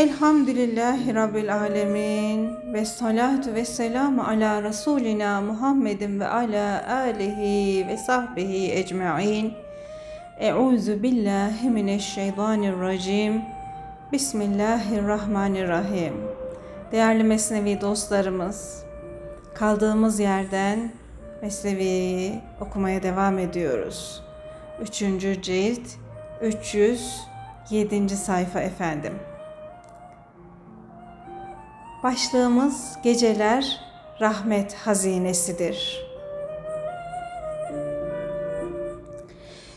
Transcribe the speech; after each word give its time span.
Elhamdülillahi 0.00 1.14
Rabbil 1.14 1.54
Alemin 1.54 2.56
ve 2.72 2.84
salatu 2.84 3.54
ve 3.54 3.64
selamu 3.64 4.22
ala 4.22 4.62
Resulina 4.62 5.40
Muhammedin 5.40 6.20
ve 6.20 6.26
ala 6.26 6.92
alihi 6.92 7.88
ve 7.88 7.96
sahbihi 7.96 8.72
ecma'in. 8.72 9.52
Euzu 10.38 11.02
billahi 11.02 11.70
mineşşeytanirracim. 11.70 13.42
Bismillahirrahmanirrahim. 14.12 16.14
Değerli 16.92 17.24
Mesnevi 17.24 17.80
dostlarımız, 17.80 18.84
kaldığımız 19.54 20.20
yerden 20.20 20.92
Mesnevi'yi 21.42 22.40
okumaya 22.60 23.02
devam 23.02 23.38
ediyoruz. 23.38 24.22
Üçüncü 24.82 25.42
cilt, 25.42 25.88
307. 26.42 28.08
sayfa 28.08 28.60
efendim. 28.60 29.12
Başlığımız 32.02 32.98
geceler 33.02 33.80
rahmet 34.20 34.74
hazinesidir. 34.74 36.06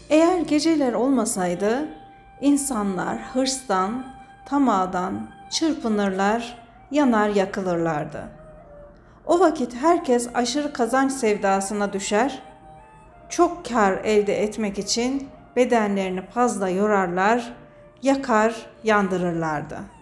Eğer 0.09 0.41
geceler 0.41 0.93
olmasaydı 0.93 1.87
insanlar 2.41 3.17
hırstan, 3.17 4.07
tamadan 4.45 5.29
çırpınırlar, 5.51 6.57
yanar 6.91 7.29
yakılırlardı. 7.29 8.23
O 9.25 9.39
vakit 9.39 9.75
herkes 9.75 10.29
aşırı 10.33 10.73
kazanç 10.73 11.11
sevdasına 11.11 11.93
düşer, 11.93 12.41
çok 13.29 13.65
kar 13.65 13.93
elde 13.93 14.43
etmek 14.43 14.79
için 14.79 15.29
bedenlerini 15.55 16.21
fazla 16.21 16.69
yorarlar, 16.69 17.53
yakar, 18.01 18.55
yandırırlardı.'' 18.83 19.92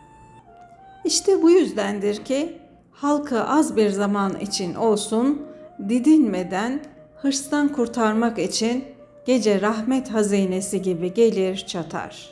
İşte 1.06 1.42
bu 1.42 1.50
yüzdendir 1.50 2.16
ki 2.16 2.58
halkı 2.92 3.44
az 3.44 3.76
bir 3.76 3.90
zaman 3.90 4.40
için 4.40 4.76
olsun 4.76 5.42
didinmeden 5.90 6.82
hırstan 7.16 7.68
kurtarmak 7.68 8.40
için 8.40 8.86
gece 9.26 9.62
rahmet 9.62 10.14
hazinesi 10.14 10.82
gibi 10.82 11.14
gelir 11.14 11.66
çatar. 11.68 12.30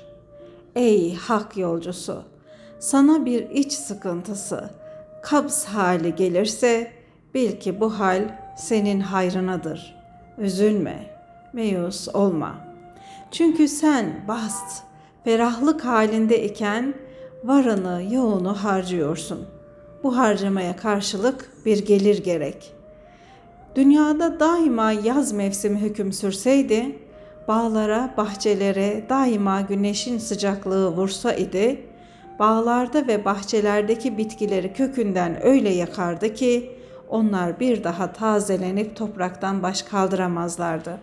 Ey 0.75 1.15
hak 1.15 1.57
yolcusu! 1.57 2.23
Sana 2.79 3.25
bir 3.25 3.49
iç 3.49 3.71
sıkıntısı, 3.71 4.69
kabz 5.23 5.65
hali 5.65 6.15
gelirse 6.15 6.91
bil 7.33 7.59
ki 7.59 7.79
bu 7.79 7.99
hal 7.99 8.21
senin 8.57 8.99
hayrınadır. 8.99 9.95
Üzülme, 10.37 11.05
meyus 11.53 12.07
olma. 12.07 12.55
Çünkü 13.31 13.67
sen 13.67 14.25
bast, 14.27 14.83
ferahlık 15.23 15.85
halinde 15.85 16.43
iken 16.43 16.93
varını 17.43 18.03
yoğunu 18.13 18.53
harcıyorsun. 18.53 19.45
Bu 20.03 20.17
harcamaya 20.17 20.75
karşılık 20.75 21.51
bir 21.65 21.85
gelir 21.85 22.23
gerek. 22.23 22.73
Dünyada 23.75 24.39
daima 24.39 24.91
yaz 24.91 25.31
mevsimi 25.31 25.79
hüküm 25.79 26.13
sürseydi, 26.13 26.99
bağlara, 27.47 28.13
bahçelere 28.17 29.05
daima 29.09 29.61
güneşin 29.61 30.17
sıcaklığı 30.17 30.89
vursa 30.89 31.33
idi, 31.33 31.85
bağlarda 32.39 33.07
ve 33.07 33.25
bahçelerdeki 33.25 34.17
bitkileri 34.17 34.73
kökünden 34.73 35.45
öyle 35.45 35.69
yakardı 35.69 36.33
ki 36.33 36.71
onlar 37.09 37.59
bir 37.59 37.83
daha 37.83 38.13
tazelenip 38.13 38.95
topraktan 38.95 39.63
baş 39.63 39.81
kaldıramazlardı. 39.81 40.99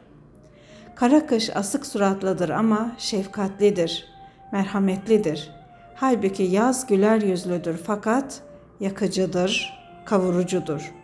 Kara 0.94 1.26
kış 1.26 1.56
asık 1.56 1.86
suratlıdır 1.86 2.48
ama 2.48 2.92
şefkatlidir, 2.98 4.04
merhametlidir. 4.52 5.50
Halbuki 5.98 6.42
yaz 6.42 6.86
güler 6.86 7.22
yüzlüdür 7.22 7.76
fakat 7.86 8.42
yakıcıdır, 8.80 9.78
kavurucudur. 10.04 10.94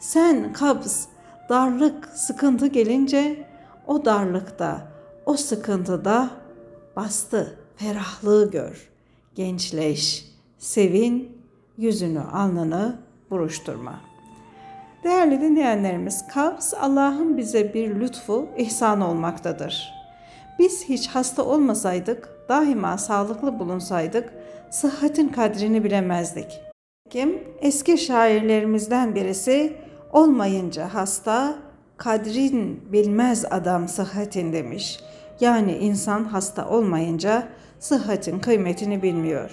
Sen 0.00 0.52
kabz, 0.52 1.06
darlık, 1.48 2.08
sıkıntı 2.14 2.66
gelince 2.66 3.46
o 3.86 4.04
darlıkta, 4.04 4.88
o 5.26 5.36
sıkıntıda 5.36 6.30
bastı, 6.96 7.58
ferahlığı 7.76 8.50
gör. 8.50 8.90
Gençleş, 9.34 10.26
sevin, 10.58 11.42
yüzünü, 11.78 12.20
alnını 12.20 12.98
buruşturma. 13.30 14.00
Değerli 15.04 15.40
dinleyenlerimiz, 15.40 16.28
kabz 16.28 16.74
Allah'ın 16.74 17.36
bize 17.36 17.74
bir 17.74 18.00
lütfu, 18.00 18.48
ihsan 18.56 19.00
olmaktadır. 19.00 19.92
Biz 20.58 20.84
hiç 20.84 21.08
hasta 21.08 21.44
olmasaydık 21.44 22.28
daima 22.50 22.98
sağlıklı 22.98 23.58
bulunsaydık 23.58 24.32
sıhhatin 24.70 25.28
kadrini 25.28 25.84
bilemezdik. 25.84 26.60
Kim 27.10 27.44
eski 27.60 27.98
şairlerimizden 27.98 29.14
birisi 29.14 29.76
olmayınca 30.12 30.94
hasta 30.94 31.58
kadrin 31.96 32.92
bilmez 32.92 33.44
adam 33.50 33.88
sıhhatin 33.88 34.52
demiş. 34.52 35.00
Yani 35.40 35.72
insan 35.72 36.24
hasta 36.24 36.68
olmayınca 36.68 37.48
sıhhatin 37.78 38.38
kıymetini 38.38 39.02
bilmiyor. 39.02 39.50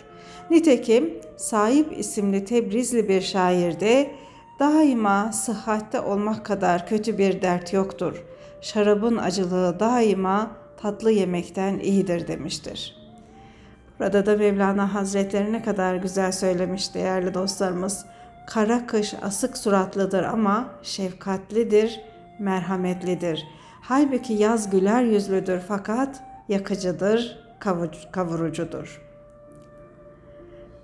Nitekim 0.49 1.13
Sahip 1.37 1.99
isimli 1.99 2.45
Tebrizli 2.45 3.09
bir 3.09 3.21
şairde 3.21 4.11
daima 4.59 5.31
sıhhatte 5.31 6.01
olmak 6.01 6.45
kadar 6.45 6.87
kötü 6.87 7.17
bir 7.17 7.41
dert 7.41 7.73
yoktur. 7.73 8.23
Şarabın 8.61 9.17
acılığı 9.17 9.79
daima 9.79 10.51
tatlı 10.77 11.11
yemekten 11.11 11.79
iyidir 11.79 12.27
demiştir. 12.27 12.97
Burada 13.99 14.25
da 14.25 14.37
Mevlana 14.37 14.93
Hazretleri 14.93 15.53
ne 15.53 15.63
kadar 15.63 15.95
güzel 15.95 16.31
söylemiş 16.31 16.93
değerli 16.93 17.33
dostlarımız. 17.33 18.05
Kara 18.47 18.87
kış 18.87 19.13
asık 19.21 19.57
suratlıdır 19.57 20.23
ama 20.23 20.69
şefkatlidir, 20.83 22.01
merhametlidir. 22.39 23.47
Halbuki 23.81 24.33
yaz 24.33 24.69
güler 24.69 25.03
yüzlüdür 25.03 25.59
fakat 25.67 26.23
yakıcıdır, 26.49 27.39
kavurucudur. 28.11 29.01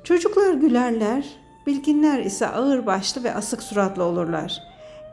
Çocuklar 0.03 0.53
gülerler, 0.53 1.25
bilginler 1.67 2.19
ise 2.19 2.47
ağır 2.47 2.85
başlı 2.85 3.23
ve 3.23 3.35
asık 3.35 3.63
suratlı 3.63 4.03
olurlar. 4.03 4.63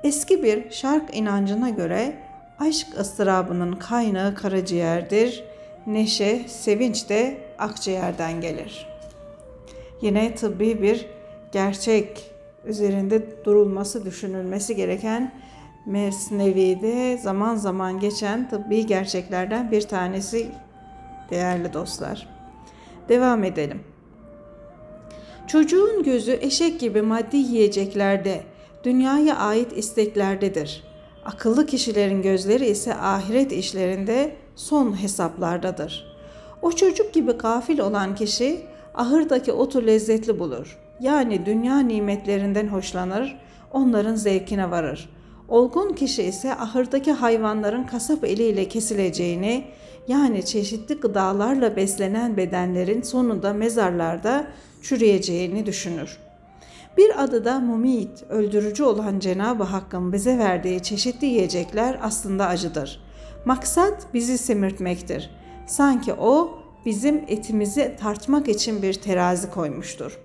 Eski 0.05 0.43
bir 0.43 0.71
şark 0.71 1.17
inancına 1.17 1.71
göre 1.71 2.30
Aşk 2.61 2.87
ıstırabının 2.99 3.73
kaynağı 3.73 4.35
karaciğerdir. 4.35 5.45
Neşe, 5.87 6.45
sevinç 6.49 7.09
de 7.09 7.39
akciğerden 7.59 8.41
gelir. 8.41 8.87
Yine 10.03 10.35
tıbbi 10.35 10.83
bir 10.83 11.07
gerçek 11.53 12.31
üzerinde 12.65 13.45
durulması, 13.45 14.05
düşünülmesi 14.05 14.77
gereken 14.77 15.35
Mesnevi'de 15.87 17.19
zaman 17.19 17.57
zaman 17.57 18.01
geçen 18.01 18.49
tıbbi 18.49 18.87
gerçeklerden 18.87 19.71
bir 19.71 19.83
tanesi 19.83 20.47
değerli 21.31 21.73
dostlar. 21.73 22.29
Devam 23.09 23.45
edelim. 23.45 23.81
Çocuğun 25.47 26.03
gözü 26.03 26.39
eşek 26.41 26.81
gibi 26.81 27.03
maddi 27.03 27.37
yiyeceklerde, 27.37 28.41
dünyaya 28.85 29.37
ait 29.37 29.73
isteklerdedir. 29.73 30.90
Akıllı 31.35 31.67
kişilerin 31.67 32.23
gözleri 32.23 32.67
ise 32.67 32.95
ahiret 32.95 33.53
işlerinde 33.53 34.37
son 34.57 35.03
hesaplardadır. 35.03 36.17
O 36.63 36.73
çocuk 36.73 37.15
gibi 37.15 37.33
gafil 37.33 37.79
olan 37.79 38.15
kişi 38.15 38.61
ahırdaki 38.95 39.53
otu 39.53 39.87
lezzetli 39.87 40.39
bulur. 40.39 40.79
Yani 41.01 41.47
dünya 41.47 41.79
nimetlerinden 41.79 42.69
hoşlanır, 42.69 43.39
onların 43.73 44.15
zevkine 44.15 44.71
varır. 44.71 45.09
Olgun 45.49 45.93
kişi 45.93 46.23
ise 46.23 46.55
ahırdaki 46.55 47.13
hayvanların 47.13 47.85
kasap 47.85 48.25
eliyle 48.25 48.69
kesileceğini, 48.69 49.65
yani 50.09 50.45
çeşitli 50.45 50.95
gıdalarla 50.95 51.77
beslenen 51.77 52.37
bedenlerin 52.37 53.03
sonunda 53.03 53.53
mezarlarda 53.53 54.47
çürüyeceğini 54.83 55.67
düşünür.'' 55.67 56.30
Bir 57.01 57.25
adı 57.25 57.45
da 57.45 57.61
mumit, 57.61 58.25
öldürücü 58.29 58.85
olan 58.85 59.19
Cenab-ı 59.19 59.63
Hakk'ın 59.63 60.13
bize 60.13 60.39
verdiği 60.39 60.83
çeşitli 60.83 61.27
yiyecekler 61.27 61.99
aslında 62.03 62.47
acıdır. 62.47 63.01
Maksat 63.45 64.15
bizi 64.15 64.39
semirtmektir. 64.39 65.31
Sanki 65.67 66.15
o 66.15 66.59
bizim 66.87 67.25
etimizi 67.29 67.97
tartmak 68.01 68.49
için 68.49 68.83
bir 68.83 68.95
terazi 68.95 69.51
koymuştur. 69.51 70.19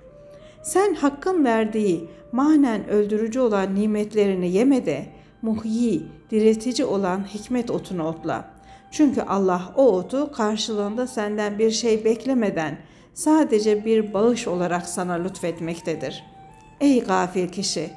Sen 0.63 0.93
Hakk'ın 0.93 1.45
verdiği 1.45 2.09
manen 2.31 2.89
öldürücü 2.89 3.39
olan 3.39 3.75
nimetlerini 3.75 4.51
yeme 4.51 4.85
de 4.85 5.05
muhyi, 5.41 6.03
diriltici 6.31 6.85
olan 6.85 7.23
hikmet 7.33 7.71
otunu 7.71 8.07
otla. 8.07 8.45
Çünkü 8.91 9.21
Allah 9.21 9.73
o 9.75 9.91
otu 9.91 10.31
karşılığında 10.31 11.07
senden 11.07 11.59
bir 11.59 11.71
şey 11.71 12.05
beklemeden 12.05 12.77
sadece 13.13 13.85
bir 13.85 14.13
bağış 14.13 14.47
olarak 14.47 14.87
sana 14.87 15.13
lütfetmektedir.'' 15.13 16.34
Ey 16.81 17.03
gafil 17.03 17.47
kişi! 17.47 17.91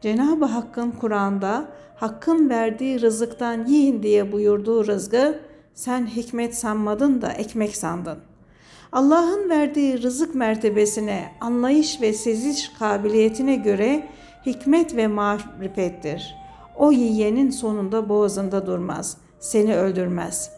Cenab-ı 0.00 0.44
Hakk'ın 0.44 0.90
Kur'an'da 0.90 1.64
Hakk'ın 1.96 2.50
verdiği 2.50 3.00
rızıktan 3.00 3.66
yiyin 3.66 4.02
diye 4.02 4.32
buyurduğu 4.32 4.86
rızgı 4.86 5.40
sen 5.74 6.06
hikmet 6.06 6.54
sanmadın 6.54 7.22
da 7.22 7.32
ekmek 7.32 7.76
sandın. 7.76 8.18
Allah'ın 8.92 9.50
verdiği 9.50 10.02
rızık 10.02 10.34
mertebesine, 10.34 11.32
anlayış 11.40 12.00
ve 12.00 12.12
seziş 12.12 12.68
kabiliyetine 12.78 13.56
göre 13.56 14.08
hikmet 14.46 14.96
ve 14.96 15.06
marifettir. 15.06 16.34
O 16.76 16.92
yiyenin 16.92 17.50
sonunda 17.50 18.08
boğazında 18.08 18.66
durmaz, 18.66 19.16
seni 19.40 19.76
öldürmez. 19.76 20.50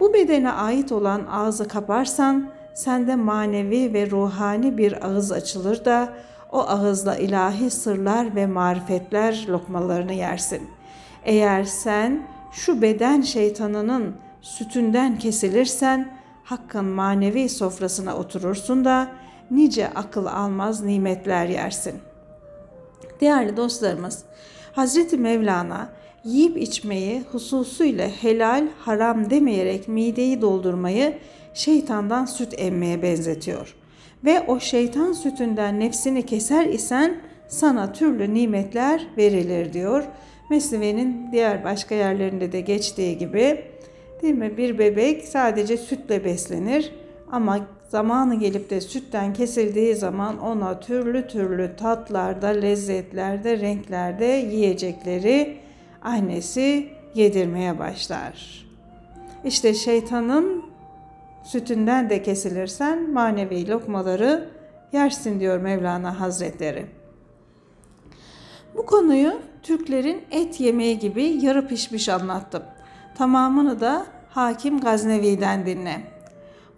Bu 0.00 0.14
bedene 0.14 0.50
ait 0.50 0.92
olan 0.92 1.26
ağzı 1.30 1.68
kaparsan, 1.68 2.50
sende 2.74 3.16
manevi 3.16 3.92
ve 3.94 4.10
ruhani 4.10 4.78
bir 4.78 5.06
ağız 5.06 5.32
açılır 5.32 5.84
da 5.84 6.12
o 6.52 6.58
ağızla 6.58 7.16
ilahi 7.16 7.70
sırlar 7.70 8.36
ve 8.36 8.46
marifetler 8.46 9.46
lokmalarını 9.48 10.12
yersin. 10.12 10.62
Eğer 11.24 11.64
sen 11.64 12.26
şu 12.52 12.82
beden 12.82 13.20
şeytanının 13.20 14.16
sütünden 14.40 15.18
kesilirsen 15.18 16.12
hakkın 16.44 16.84
manevi 16.84 17.48
sofrasına 17.48 18.16
oturursun 18.16 18.84
da 18.84 19.08
nice 19.50 19.88
akıl 19.88 20.26
almaz 20.26 20.82
nimetler 20.82 21.46
yersin. 21.46 21.94
Değerli 23.20 23.56
dostlarımız, 23.56 24.24
Hazreti 24.72 25.16
Mevlana 25.16 25.88
yiyip 26.24 26.56
içmeyi 26.56 27.22
hususuyla 27.32 28.08
helal, 28.08 28.68
haram 28.78 29.30
demeyerek 29.30 29.88
mideyi 29.88 30.40
doldurmayı 30.40 31.18
şeytandan 31.54 32.24
süt 32.24 32.54
emmeye 32.56 33.02
benzetiyor. 33.02 33.74
Ve 34.24 34.40
o 34.40 34.60
şeytan 34.60 35.12
sütünden 35.12 35.80
nefsini 35.80 36.26
keser 36.26 36.66
isen 36.66 37.20
sana 37.48 37.92
türlü 37.92 38.34
nimetler 38.34 39.06
verilir 39.16 39.72
diyor. 39.72 40.04
Mesnevi'nin 40.50 41.32
diğer 41.32 41.64
başka 41.64 41.94
yerlerinde 41.94 42.52
de 42.52 42.60
geçtiği 42.60 43.18
gibi 43.18 43.64
değil 44.22 44.34
mi? 44.34 44.56
Bir 44.56 44.78
bebek 44.78 45.24
sadece 45.24 45.76
sütle 45.76 46.24
beslenir 46.24 46.92
ama 47.32 47.58
zamanı 47.88 48.34
gelip 48.34 48.70
de 48.70 48.80
sütten 48.80 49.32
kesildiği 49.32 49.94
zaman 49.94 50.38
ona 50.38 50.80
türlü 50.80 51.28
türlü 51.28 51.76
tatlarda, 51.76 52.46
lezzetlerde, 52.46 53.58
renklerde 53.60 54.24
yiyecekleri 54.24 55.56
annesi 56.02 56.88
yedirmeye 57.14 57.78
başlar. 57.78 58.66
İşte 59.44 59.74
şeytanın 59.74 60.62
sütünden 61.48 62.10
de 62.10 62.22
kesilirsen 62.22 63.10
manevi 63.10 63.68
lokmaları 63.68 64.48
yersin 64.92 65.40
diyor 65.40 65.58
Mevlana 65.58 66.20
Hazretleri. 66.20 66.86
Bu 68.76 68.86
konuyu 68.86 69.32
Türklerin 69.62 70.22
et 70.30 70.60
yemeği 70.60 70.98
gibi 70.98 71.24
yarı 71.24 71.68
pişmiş 71.68 72.08
anlattım. 72.08 72.62
Tamamını 73.18 73.80
da 73.80 74.06
Hakim 74.30 74.80
Gaznevi'den 74.80 75.66
dinle. 75.66 76.00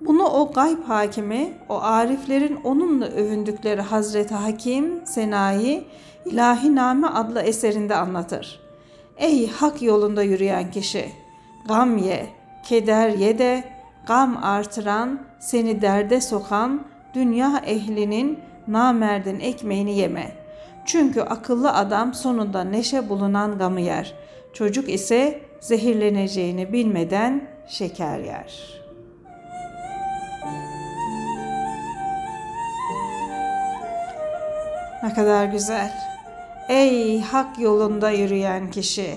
Bunu 0.00 0.24
o 0.24 0.52
gayb 0.52 0.82
hakimi, 0.82 1.52
o 1.68 1.80
ariflerin 1.82 2.60
onunla 2.64 3.06
övündükleri 3.06 3.80
Hazreti 3.80 4.34
Hakim 4.34 5.06
Senayi 5.06 5.84
İlahi 6.24 6.74
Name 6.74 7.06
adlı 7.06 7.40
eserinde 7.40 7.96
anlatır. 7.96 8.60
Ey 9.16 9.50
hak 9.50 9.82
yolunda 9.82 10.22
yürüyen 10.22 10.70
kişi! 10.70 11.12
Gam 11.68 11.96
ye, 11.98 12.26
keder 12.68 13.08
ye 13.08 13.38
de 13.38 13.79
gam 14.06 14.38
artıran, 14.42 15.20
seni 15.38 15.82
derde 15.82 16.20
sokan 16.20 16.84
dünya 17.14 17.62
ehlinin 17.66 18.38
namerdin 18.68 19.40
ekmeğini 19.40 19.98
yeme. 19.98 20.32
Çünkü 20.84 21.20
akıllı 21.20 21.72
adam 21.74 22.14
sonunda 22.14 22.64
neşe 22.64 23.08
bulunan 23.08 23.58
gamı 23.58 23.80
yer. 23.80 24.14
Çocuk 24.52 24.88
ise 24.88 25.40
zehirleneceğini 25.60 26.72
bilmeden 26.72 27.48
şeker 27.68 28.18
yer. 28.18 28.80
Ne 35.02 35.14
kadar 35.14 35.44
güzel. 35.44 35.92
Ey 36.68 37.20
hak 37.20 37.58
yolunda 37.58 38.10
yürüyen 38.10 38.70
kişi, 38.70 39.14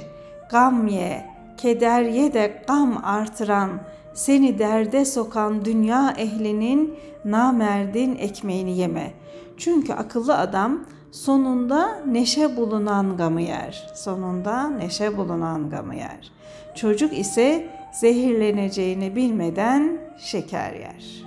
gam 0.49 0.87
ye, 0.87 1.25
keder 1.57 2.01
ye 2.01 2.33
de 2.33 2.63
gam 2.67 3.01
artıran, 3.05 3.69
seni 4.13 4.59
derde 4.59 5.05
sokan 5.05 5.65
dünya 5.65 6.13
ehlinin 6.17 6.95
namerdin 7.25 8.15
ekmeğini 8.15 8.77
yeme. 8.77 9.13
Çünkü 9.57 9.93
akıllı 9.93 10.37
adam 10.37 10.85
sonunda 11.11 11.99
neşe 12.07 12.57
bulunan 12.57 13.17
gamı 13.17 13.41
yer. 13.41 13.89
Sonunda 13.95 14.69
neşe 14.69 15.17
bulunan 15.17 15.69
gamı 15.69 15.95
yer. 15.95 16.31
Çocuk 16.75 17.17
ise 17.19 17.67
zehirleneceğini 17.93 19.15
bilmeden 19.15 19.99
şeker 20.17 20.73
yer. 20.73 21.23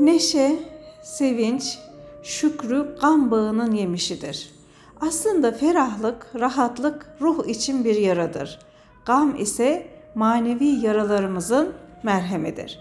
Neşe, 0.00 0.56
sevinç, 1.02 1.78
şükrü 2.22 2.96
gam 3.00 3.30
bağının 3.30 3.72
yemişidir. 3.72 4.59
Aslında 5.00 5.52
ferahlık, 5.52 6.26
rahatlık 6.40 7.06
ruh 7.20 7.48
için 7.48 7.84
bir 7.84 7.96
yaradır. 7.96 8.58
Gam 9.06 9.36
ise 9.36 9.86
manevi 10.14 10.66
yaralarımızın 10.66 11.72
merhemidir. 12.02 12.78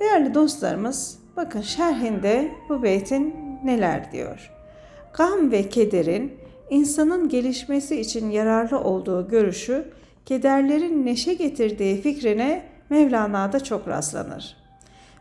Değerli 0.00 0.34
dostlarımız, 0.34 1.18
bakın 1.36 1.60
şerhinde 1.60 2.52
bu 2.68 2.82
beytin 2.82 3.34
neler 3.64 4.12
diyor. 4.12 4.50
Gam 5.12 5.50
ve 5.50 5.68
kederin 5.68 6.32
insanın 6.70 7.28
gelişmesi 7.28 8.00
için 8.00 8.30
yararlı 8.30 8.80
olduğu 8.80 9.28
görüşü, 9.28 9.84
kederlerin 10.26 11.06
neşe 11.06 11.34
getirdiği 11.34 12.00
fikrine 12.00 12.62
Mevlana'da 12.90 13.64
çok 13.64 13.88
rastlanır. 13.88 14.56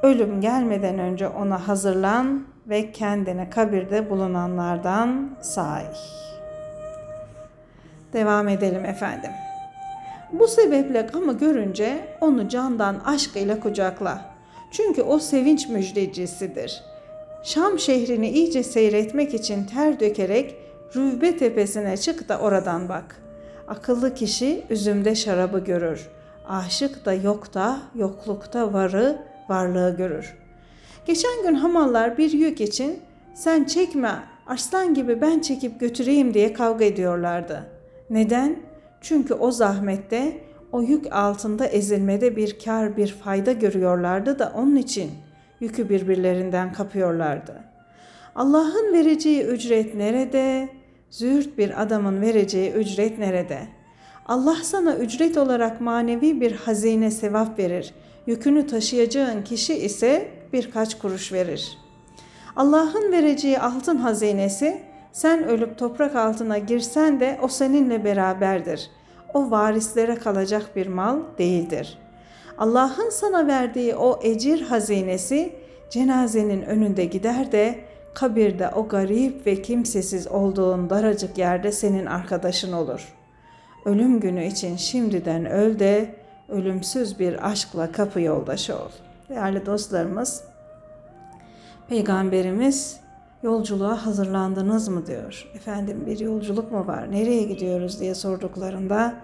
Ölüm 0.02 0.40
gelmeden 0.40 0.98
önce 0.98 1.28
ona 1.28 1.68
hazırlan 1.68 2.46
ve 2.66 2.92
kendine 2.92 3.50
kabirde 3.50 4.10
bulunanlardan 4.10 5.36
say. 5.40 5.84
Devam 8.12 8.48
edelim 8.48 8.84
efendim. 8.84 9.30
Bu 10.32 10.48
sebeple 10.48 11.00
gamı 11.12 11.38
görünce 11.38 12.16
onu 12.20 12.48
candan 12.48 13.00
aşk 13.04 13.36
ile 13.36 13.60
kucakla. 13.60 14.20
Çünkü 14.70 15.02
o 15.02 15.18
sevinç 15.18 15.68
müjdecisidir. 15.68 16.82
Şam 17.42 17.78
şehrini 17.78 18.30
iyice 18.30 18.62
seyretmek 18.62 19.34
için 19.34 19.64
ter 19.64 20.00
dökerek 20.00 20.56
Rüvbe 20.96 21.36
tepesine 21.36 21.96
çık 21.96 22.28
da 22.28 22.38
oradan 22.38 22.88
bak.'' 22.88 23.27
Akıllı 23.68 24.14
kişi 24.14 24.64
üzümde 24.70 25.14
şarabı 25.14 25.58
görür. 25.58 26.08
Aşık 26.48 27.04
da 27.04 27.12
yokta, 27.12 27.78
yoklukta 27.94 28.72
varı, 28.72 29.18
varlığı 29.48 29.96
görür. 29.96 30.34
Geçen 31.06 31.42
gün 31.42 31.54
hamallar 31.54 32.18
bir 32.18 32.32
yük 32.32 32.60
için 32.60 33.00
sen 33.34 33.64
çekme 33.64 34.14
arslan 34.46 34.94
gibi 34.94 35.20
ben 35.20 35.40
çekip 35.40 35.80
götüreyim 35.80 36.34
diye 36.34 36.52
kavga 36.52 36.84
ediyorlardı. 36.84 37.66
Neden? 38.10 38.56
Çünkü 39.00 39.34
o 39.34 39.50
zahmette, 39.50 40.40
o 40.72 40.82
yük 40.82 41.12
altında 41.12 41.66
ezilmede 41.66 42.36
bir 42.36 42.58
kar, 42.58 42.96
bir 42.96 43.08
fayda 43.08 43.52
görüyorlardı 43.52 44.38
da 44.38 44.52
onun 44.56 44.76
için 44.76 45.10
yükü 45.60 45.88
birbirlerinden 45.88 46.72
kapıyorlardı. 46.72 47.54
Allah'ın 48.34 48.92
vereceği 48.92 49.44
ücret 49.44 49.94
nerede? 49.94 50.68
Züğürt 51.10 51.58
bir 51.58 51.82
adamın 51.82 52.20
vereceği 52.20 52.72
ücret 52.72 53.18
nerede? 53.18 53.68
Allah 54.26 54.56
sana 54.62 54.96
ücret 54.96 55.36
olarak 55.36 55.80
manevi 55.80 56.40
bir 56.40 56.52
hazine 56.52 57.10
sevap 57.10 57.58
verir. 57.58 57.94
Yükünü 58.26 58.66
taşıyacağın 58.66 59.42
kişi 59.42 59.74
ise 59.74 60.28
birkaç 60.52 60.98
kuruş 60.98 61.32
verir. 61.32 61.78
Allah'ın 62.56 63.12
vereceği 63.12 63.58
altın 63.58 63.96
hazinesi 63.96 64.82
sen 65.12 65.44
ölüp 65.44 65.78
toprak 65.78 66.16
altına 66.16 66.58
girsen 66.58 67.20
de 67.20 67.38
o 67.42 67.48
seninle 67.48 68.04
beraberdir. 68.04 68.90
O 69.34 69.50
varislere 69.50 70.14
kalacak 70.14 70.76
bir 70.76 70.86
mal 70.86 71.20
değildir. 71.38 71.98
Allah'ın 72.58 73.10
sana 73.10 73.46
verdiği 73.46 73.94
o 73.94 74.20
ecir 74.22 74.60
hazinesi 74.60 75.52
cenazenin 75.90 76.62
önünde 76.62 77.04
gider 77.04 77.52
de 77.52 77.87
kabirde 78.20 78.68
o 78.68 78.88
garip 78.88 79.46
ve 79.46 79.62
kimsesiz 79.62 80.28
olduğun 80.28 80.90
daracık 80.90 81.38
yerde 81.38 81.72
senin 81.72 82.06
arkadaşın 82.06 82.72
olur. 82.72 83.14
Ölüm 83.84 84.20
günü 84.20 84.46
için 84.46 84.76
şimdiden 84.76 85.46
öl 85.46 85.78
de 85.78 86.14
ölümsüz 86.48 87.18
bir 87.18 87.50
aşkla 87.50 87.92
kapı 87.92 88.20
yoldaşı 88.20 88.76
ol. 88.76 88.90
Değerli 89.28 89.66
dostlarımız, 89.66 90.44
Peygamberimiz 91.88 93.00
yolculuğa 93.42 94.06
hazırlandınız 94.06 94.88
mı 94.88 95.06
diyor. 95.06 95.50
Efendim 95.54 96.06
bir 96.06 96.18
yolculuk 96.18 96.72
mu 96.72 96.86
var? 96.86 97.12
Nereye 97.12 97.42
gidiyoruz 97.42 98.00
diye 98.00 98.14
sorduklarında 98.14 99.14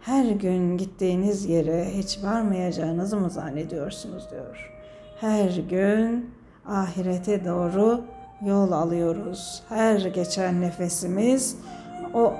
her 0.00 0.24
gün 0.24 0.76
gittiğiniz 0.76 1.44
yere 1.44 1.90
hiç 1.94 2.22
varmayacağınızı 2.22 3.16
mı 3.16 3.30
zannediyorsunuz 3.30 4.30
diyor. 4.30 4.72
Her 5.20 5.50
gün 5.56 6.30
ahirete 6.66 7.44
doğru 7.44 8.04
yol 8.42 8.72
alıyoruz. 8.72 9.62
Her 9.68 10.00
geçen 10.00 10.60
nefesimiz 10.60 11.56
o 12.14 12.32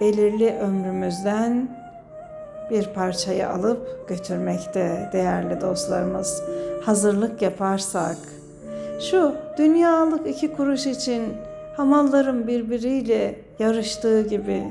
belirli 0.00 0.52
ömrümüzden 0.52 1.68
bir 2.70 2.86
parçayı 2.86 3.48
alıp 3.48 4.08
götürmekte 4.08 5.10
değerli 5.12 5.60
dostlarımız. 5.60 6.42
Hazırlık 6.84 7.42
yaparsak, 7.42 8.16
şu 9.10 9.34
dünyalık 9.58 10.26
iki 10.26 10.52
kuruş 10.52 10.86
için 10.86 11.22
hamalların 11.76 12.46
birbiriyle 12.46 13.40
yarıştığı 13.58 14.28
gibi 14.28 14.62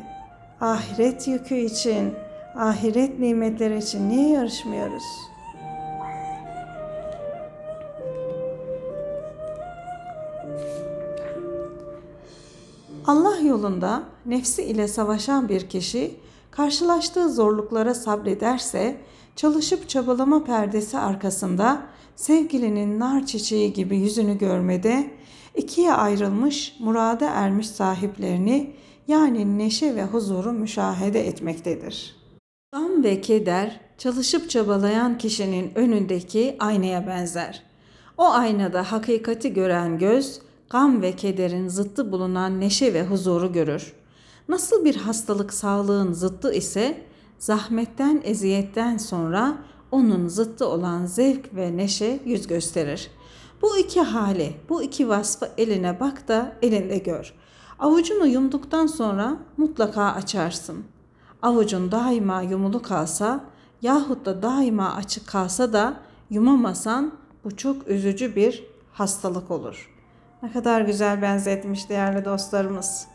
ahiret 0.61 1.27
yükü 1.27 1.55
için, 1.55 2.13
ahiret 2.55 3.19
nimetleri 3.19 3.77
için 3.77 4.09
niye 4.09 4.29
yarışmıyoruz? 4.29 5.26
Allah 13.07 13.37
yolunda 13.39 14.03
nefsi 14.25 14.63
ile 14.63 14.87
savaşan 14.87 15.49
bir 15.49 15.69
kişi 15.69 16.15
karşılaştığı 16.51 17.29
zorluklara 17.33 17.93
sabrederse 17.93 18.97
çalışıp 19.35 19.89
çabalama 19.89 20.43
perdesi 20.43 20.97
arkasında 20.97 21.81
sevgilinin 22.15 22.99
nar 22.99 23.25
çiçeği 23.25 23.73
gibi 23.73 23.97
yüzünü 23.97 24.37
görmede 24.37 25.11
ikiye 25.55 25.93
ayrılmış 25.93 26.75
murada 26.79 27.29
ermiş 27.29 27.67
sahiplerini 27.67 28.73
yani 29.07 29.57
neşe 29.57 29.95
ve 29.95 30.03
huzuru 30.03 30.51
müşahede 30.51 31.27
etmektedir. 31.27 32.15
Gam 32.73 33.03
ve 33.03 33.21
keder 33.21 33.79
çalışıp 33.97 34.49
çabalayan 34.49 35.17
kişinin 35.17 35.71
önündeki 35.75 36.55
aynaya 36.59 37.07
benzer. 37.07 37.63
O 38.17 38.25
aynada 38.25 38.91
hakikati 38.91 39.53
gören 39.53 39.99
göz 39.99 40.46
gam 40.69 41.01
ve 41.01 41.15
kederin 41.15 41.67
zıttı 41.67 42.11
bulunan 42.11 42.59
neşe 42.59 42.93
ve 42.93 43.05
huzuru 43.05 43.53
görür. 43.53 43.93
Nasıl 44.49 44.85
bir 44.85 44.95
hastalık 44.95 45.53
sağlığın 45.53 46.13
zıttı 46.13 46.53
ise 46.53 47.01
zahmetten, 47.39 48.21
eziyetten 48.23 48.97
sonra 48.97 49.57
onun 49.91 50.27
zıttı 50.27 50.67
olan 50.67 51.05
zevk 51.05 51.55
ve 51.55 51.77
neşe 51.77 52.19
yüz 52.25 52.47
gösterir. 52.47 53.11
Bu 53.61 53.77
iki 53.77 54.01
hali, 54.01 54.55
bu 54.69 54.83
iki 54.83 55.09
vasfı 55.09 55.49
eline 55.57 55.99
bak 55.99 56.27
da 56.27 56.55
elinde 56.61 56.97
gör. 56.97 57.33
Avucunu 57.79 58.27
yumduktan 58.27 58.87
sonra 58.87 59.37
mutlaka 59.57 60.03
açarsın. 60.03 60.83
Avucun 61.41 61.91
daima 61.91 62.41
yumulu 62.41 62.81
kalsa 62.81 63.45
yahut 63.81 64.25
da 64.25 64.41
daima 64.41 64.93
açık 64.93 65.27
kalsa 65.27 65.73
da 65.73 65.99
yumamasan 66.29 67.11
bu 67.43 67.57
çok 67.57 67.87
üzücü 67.87 68.35
bir 68.35 68.63
hastalık 68.93 69.51
olur. 69.51 69.96
Ne 70.43 70.51
kadar 70.51 70.81
güzel 70.81 71.21
benzetmiş 71.21 71.89
değerli 71.89 72.25
dostlarımız. 72.25 73.07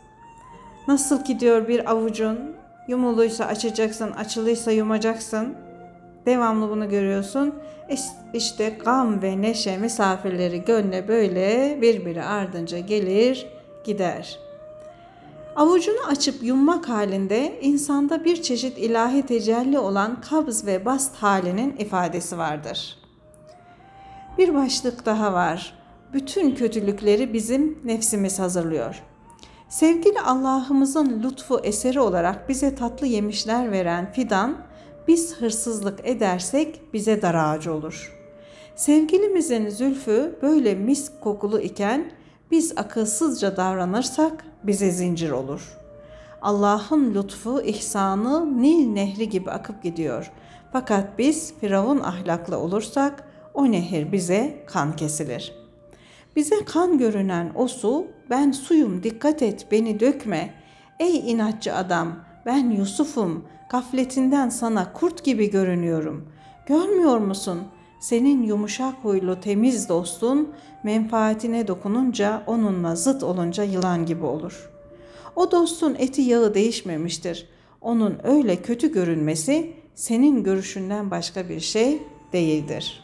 Nasıl 0.87 1.23
ki 1.23 1.39
diyor 1.39 1.67
bir 1.67 1.91
avucun 1.91 2.55
yumuluysa 2.87 3.45
açacaksın, 3.45 4.11
açılıysa 4.11 4.71
yumacaksın. 4.71 5.55
Devamlı 6.25 6.69
bunu 6.69 6.89
görüyorsun. 6.89 7.55
İşte 8.33 8.69
gam 8.69 9.21
ve 9.21 9.41
neşe 9.41 9.77
misafirleri 9.77 10.65
gönle 10.65 11.07
böyle 11.07 11.77
birbiri 11.81 12.23
ardınca 12.23 12.79
gelir 12.79 13.47
gider. 13.83 14.39
Avucunu 15.55 16.07
açıp 16.07 16.43
yummak 16.43 16.89
halinde 16.89 17.59
insanda 17.61 18.25
bir 18.25 18.41
çeşit 18.41 18.77
ilahi 18.77 19.25
tecelli 19.25 19.79
olan 19.79 20.21
kabz 20.21 20.65
ve 20.65 20.85
bast 20.85 21.15
halinin 21.15 21.75
ifadesi 21.77 22.37
vardır. 22.37 22.97
Bir 24.37 24.55
başlık 24.55 25.05
daha 25.05 25.33
var. 25.33 25.82
Bütün 26.13 26.55
kötülükleri 26.55 27.33
bizim 27.33 27.79
nefsimiz 27.85 28.39
hazırlıyor.'' 28.39 29.13
Sevgili 29.73 30.21
Allah'ımızın 30.21 31.23
lütfu 31.23 31.59
eseri 31.63 31.99
olarak 31.99 32.49
bize 32.49 32.75
tatlı 32.75 33.07
yemişler 33.07 33.71
veren 33.71 34.11
fidan, 34.11 34.57
biz 35.07 35.35
hırsızlık 35.35 35.99
edersek 36.03 36.81
bize 36.93 37.21
dar 37.21 37.35
ağacı 37.35 37.73
olur. 37.73 38.19
Sevgilimizin 38.75 39.69
zülfü 39.69 40.39
böyle 40.41 40.75
mis 40.75 41.11
kokulu 41.21 41.59
iken 41.59 42.11
biz 42.51 42.73
akılsızca 42.75 43.57
davranırsak 43.57 44.45
bize 44.63 44.91
zincir 44.91 45.31
olur. 45.31 45.77
Allah'ın 46.41 47.13
lütfu, 47.13 47.61
ihsanı 47.61 48.61
Nil 48.61 48.87
nehri 48.87 49.29
gibi 49.29 49.51
akıp 49.51 49.83
gidiyor. 49.83 50.31
Fakat 50.73 51.19
biz 51.19 51.53
Firavun 51.61 51.99
ahlaklı 51.99 52.57
olursak 52.57 53.23
o 53.53 53.71
nehir 53.71 54.11
bize 54.11 54.63
kan 54.67 54.95
kesilir.'' 54.95 55.62
Bize 56.35 56.65
kan 56.65 56.97
görünen 56.97 57.51
o 57.55 57.67
su, 57.67 58.07
ben 58.29 58.51
suyum 58.51 59.03
dikkat 59.03 59.41
et 59.41 59.67
beni 59.71 59.99
dökme. 59.99 60.53
Ey 60.99 61.31
inatçı 61.31 61.75
adam, 61.75 62.15
ben 62.45 62.69
Yusuf'um, 62.69 63.45
gafletinden 63.69 64.49
sana 64.49 64.93
kurt 64.93 65.23
gibi 65.23 65.49
görünüyorum. 65.49 66.27
Görmüyor 66.65 67.17
musun? 67.17 67.59
Senin 67.99 68.43
yumuşak 68.43 68.93
huylu 69.01 69.39
temiz 69.39 69.89
dostun 69.89 70.53
menfaatine 70.83 71.67
dokununca 71.67 72.43
onunla 72.47 72.95
zıt 72.95 73.23
olunca 73.23 73.63
yılan 73.63 74.05
gibi 74.05 74.25
olur. 74.25 74.69
O 75.35 75.51
dostun 75.51 75.95
eti 75.99 76.21
yağı 76.21 76.53
değişmemiştir. 76.53 77.47
Onun 77.81 78.17
öyle 78.23 78.55
kötü 78.55 78.93
görünmesi 78.93 79.73
senin 79.95 80.43
görüşünden 80.43 81.11
başka 81.11 81.49
bir 81.49 81.59
şey 81.59 82.03
değildir. 82.33 83.03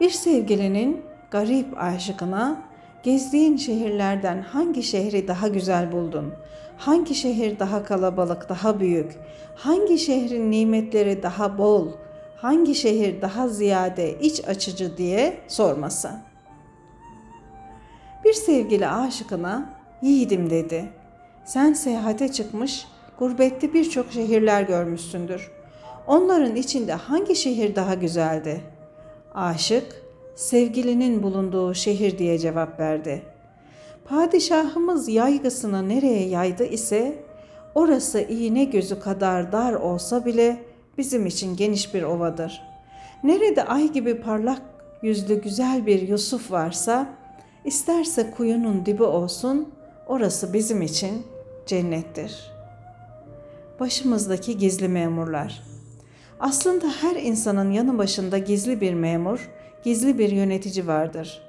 Bir 0.00 0.10
sevgilinin 0.10 1.09
garip 1.30 1.78
aşıkına 1.78 2.62
gezdiğin 3.02 3.56
şehirlerden 3.56 4.42
hangi 4.42 4.82
şehri 4.82 5.28
daha 5.28 5.48
güzel 5.48 5.92
buldun? 5.92 6.34
Hangi 6.78 7.14
şehir 7.14 7.58
daha 7.58 7.84
kalabalık, 7.84 8.48
daha 8.48 8.80
büyük? 8.80 9.16
Hangi 9.54 9.98
şehrin 9.98 10.50
nimetleri 10.50 11.22
daha 11.22 11.58
bol? 11.58 11.88
Hangi 12.36 12.74
şehir 12.74 13.22
daha 13.22 13.48
ziyade 13.48 14.18
iç 14.18 14.48
açıcı 14.48 14.96
diye 14.96 15.40
sorması. 15.48 16.10
Bir 18.24 18.32
sevgili 18.32 18.88
aşıkına 18.88 19.70
yiğidim 20.02 20.50
dedi. 20.50 20.92
Sen 21.44 21.72
seyahate 21.72 22.32
çıkmış, 22.32 22.86
gurbette 23.18 23.74
birçok 23.74 24.12
şehirler 24.12 24.62
görmüşsündür. 24.62 25.50
Onların 26.06 26.56
içinde 26.56 26.94
hangi 26.94 27.36
şehir 27.36 27.76
daha 27.76 27.94
güzeldi? 27.94 28.60
Aşık, 29.34 30.02
sevgilinin 30.40 31.22
bulunduğu 31.22 31.74
şehir 31.74 32.18
diye 32.18 32.38
cevap 32.38 32.80
verdi. 32.80 33.22
Padişahımız 34.04 35.08
yaygısını 35.08 35.88
nereye 35.88 36.28
yaydı 36.28 36.64
ise 36.64 37.22
orası 37.74 38.20
iğne 38.20 38.64
gözü 38.64 39.00
kadar 39.00 39.52
dar 39.52 39.72
olsa 39.72 40.24
bile 40.24 40.62
bizim 40.98 41.26
için 41.26 41.56
geniş 41.56 41.94
bir 41.94 42.02
ovadır. 42.02 42.62
Nerede 43.24 43.64
ay 43.64 43.92
gibi 43.92 44.20
parlak 44.20 44.62
yüzlü 45.02 45.42
güzel 45.42 45.86
bir 45.86 46.08
Yusuf 46.08 46.50
varsa 46.50 47.08
isterse 47.64 48.30
kuyunun 48.30 48.86
dibi 48.86 49.02
olsun 49.02 49.68
orası 50.06 50.52
bizim 50.52 50.82
için 50.82 51.26
cennettir. 51.66 52.50
Başımızdaki 53.80 54.58
gizli 54.58 54.88
memurlar. 54.88 55.62
Aslında 56.40 56.86
her 57.00 57.16
insanın 57.16 57.70
yanı 57.70 57.98
başında 57.98 58.38
gizli 58.38 58.80
bir 58.80 58.94
memur, 58.94 59.50
gizli 59.84 60.18
bir 60.18 60.30
yönetici 60.30 60.86
vardır. 60.86 61.42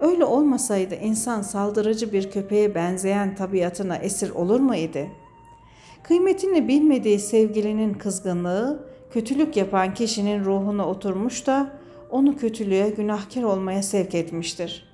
Öyle 0.00 0.24
olmasaydı 0.24 0.94
insan 0.94 1.42
saldırıcı 1.42 2.12
bir 2.12 2.30
köpeğe 2.30 2.74
benzeyen 2.74 3.34
tabiatına 3.34 3.96
esir 3.96 4.30
olur 4.30 4.60
mu 4.60 4.74
idi? 4.74 5.10
Kıymetini 6.02 6.68
bilmediği 6.68 7.18
sevgilinin 7.18 7.94
kızgınlığı 7.94 8.86
kötülük 9.10 9.56
yapan 9.56 9.94
kişinin 9.94 10.44
ruhuna 10.44 10.88
oturmuş 10.88 11.46
da 11.46 11.70
onu 12.10 12.36
kötülüğe, 12.36 12.90
günahkar 12.90 13.42
olmaya 13.42 13.82
sevk 13.82 14.14
etmiştir. 14.14 14.84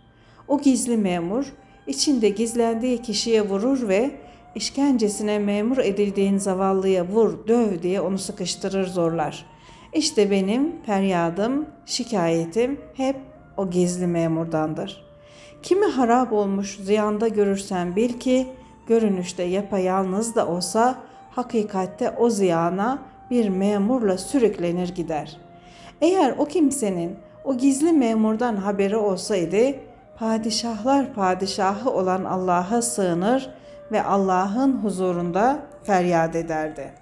O 0.48 0.60
gizli 0.60 0.96
memur 0.96 1.52
içinde 1.86 2.28
gizlendiği 2.28 3.02
kişiye 3.02 3.42
vurur 3.42 3.88
ve 3.88 4.10
işkencesine 4.54 5.38
memur 5.38 5.78
edildiğin 5.78 6.38
zavallıya 6.38 7.06
vur, 7.08 7.48
döv 7.48 7.82
diye 7.82 8.00
onu 8.00 8.18
sıkıştırır 8.18 8.86
zorlar. 8.86 9.46
İşte 9.94 10.30
benim 10.30 10.82
feryadım, 10.82 11.66
şikayetim 11.86 12.80
hep 12.94 13.16
o 13.56 13.70
gizli 13.70 14.06
memurdandır. 14.06 15.04
Kimi 15.62 15.86
harap 15.86 16.32
olmuş 16.32 16.78
ziyanda 16.82 17.28
görürsen 17.28 17.96
bil 17.96 18.18
ki 18.18 18.46
görünüşte 18.86 19.42
yapayalnız 19.42 20.34
da 20.34 20.46
olsa 20.46 20.94
hakikatte 21.30 22.10
o 22.10 22.30
ziyana 22.30 22.98
bir 23.30 23.48
memurla 23.48 24.18
sürüklenir 24.18 24.94
gider. 24.94 25.36
Eğer 26.00 26.34
o 26.38 26.44
kimsenin 26.44 27.16
o 27.44 27.56
gizli 27.56 27.92
memurdan 27.92 28.56
haberi 28.56 28.96
olsaydı 28.96 29.74
padişahlar 30.18 31.14
padişahı 31.14 31.90
olan 31.90 32.24
Allah'a 32.24 32.82
sığınır 32.82 33.50
ve 33.92 34.02
Allah'ın 34.02 34.72
huzurunda 34.72 35.58
feryat 35.82 36.36
ederdi. 36.36 37.01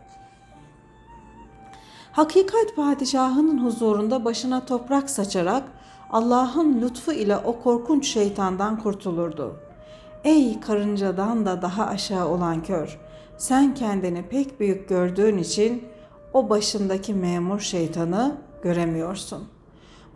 Hakikat 2.13 2.77
padişahının 2.77 3.65
huzurunda 3.65 4.25
başına 4.25 4.65
toprak 4.65 5.11
saçarak 5.11 5.63
Allah'ın 6.11 6.83
lütfu 6.83 7.13
ile 7.13 7.37
o 7.37 7.61
korkunç 7.61 8.07
şeytandan 8.07 8.79
kurtulurdu. 8.79 9.57
Ey 10.25 10.61
karıncadan 10.61 11.47
da 11.47 11.63
daha 11.63 11.87
aşağı 11.87 12.29
olan 12.29 12.63
kör, 12.63 12.99
sen 13.37 13.75
kendini 13.75 14.23
pek 14.23 14.61
büyük 14.61 14.89
gördüğün 14.89 15.39
için 15.39 15.85
o 16.33 16.51
başındaki 16.51 17.15
memur 17.15 17.61
şeytanı 17.61 18.37
göremiyorsun. 18.63 19.45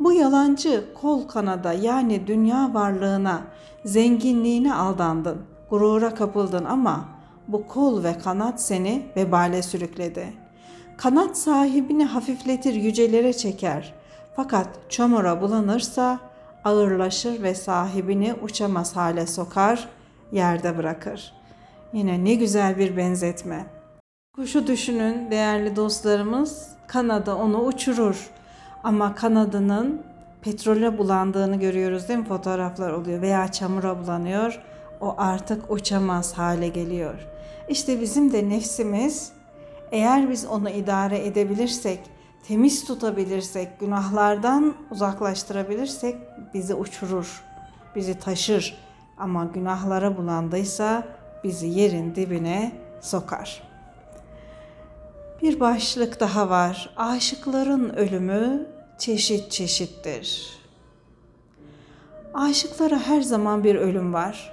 Bu 0.00 0.12
yalancı 0.12 0.84
kol 1.00 1.28
kanada 1.28 1.72
yani 1.72 2.26
dünya 2.26 2.74
varlığına, 2.74 3.42
zenginliğine 3.84 4.74
aldandın, 4.74 5.38
gurura 5.70 6.14
kapıldın 6.14 6.64
ama 6.64 7.04
bu 7.48 7.66
kol 7.66 8.04
ve 8.04 8.18
kanat 8.18 8.62
seni 8.62 9.06
vebale 9.16 9.62
sürükledi. 9.62 10.43
Kanat 10.96 11.38
sahibini 11.38 12.04
hafifletir, 12.04 12.74
yücelere 12.74 13.32
çeker. 13.32 13.94
Fakat 14.36 14.68
çamura 14.88 15.40
bulanırsa 15.40 16.18
ağırlaşır 16.64 17.42
ve 17.42 17.54
sahibini 17.54 18.34
uçamaz 18.42 18.96
hale 18.96 19.26
sokar, 19.26 19.88
yerde 20.32 20.78
bırakır. 20.78 21.32
Yine 21.92 22.24
ne 22.24 22.34
güzel 22.34 22.78
bir 22.78 22.96
benzetme. 22.96 23.66
Kuşu 24.34 24.66
düşünün 24.66 25.30
değerli 25.30 25.76
dostlarımız, 25.76 26.68
kanadı 26.86 27.34
onu 27.34 27.64
uçurur. 27.64 28.30
Ama 28.84 29.14
kanadının 29.14 30.02
petrole 30.42 30.98
bulandığını 30.98 31.57
görüyoruz 31.57 32.09
değil 32.09 32.18
mi? 32.18 32.26
Fotoğraflar 32.26 32.90
oluyor 32.90 33.22
veya 33.22 33.52
çamura 33.52 33.98
bulanıyor. 33.98 34.61
O 35.00 35.14
artık 35.18 35.70
uçamaz 35.70 36.38
hale 36.38 36.68
geliyor. 36.68 37.14
İşte 37.68 38.00
bizim 38.00 38.33
de 38.33 38.48
nefsimiz 38.48 39.33
eğer 39.94 40.30
biz 40.30 40.46
onu 40.46 40.70
idare 40.70 41.26
edebilirsek, 41.26 42.00
temiz 42.48 42.85
tutabilirsek, 42.85 43.80
günahlardan 43.80 44.74
uzaklaştırabilirsek 44.90 46.16
bizi 46.54 46.74
uçurur, 46.74 47.44
bizi 47.96 48.18
taşır. 48.18 48.78
Ama 49.18 49.44
günahlara 49.44 50.16
bulandıysa 50.16 51.09
bizi 51.44 51.66
yerin 51.66 52.14
dibine 52.14 52.72
sokar. 53.00 53.62
Bir 55.42 55.61
başlık 55.61 56.20
daha 56.20 56.50
var. 56.50 56.94
Aşıkların 56.96 57.88
ölümü 57.88 58.66
çeşit 58.98 59.50
çeşittir. 59.50 60.59
Aşıklara 62.35 62.98
her 62.98 63.22
zaman 63.22 63.64
bir 63.64 63.74
ölüm 63.74 64.14
var. 64.14 64.52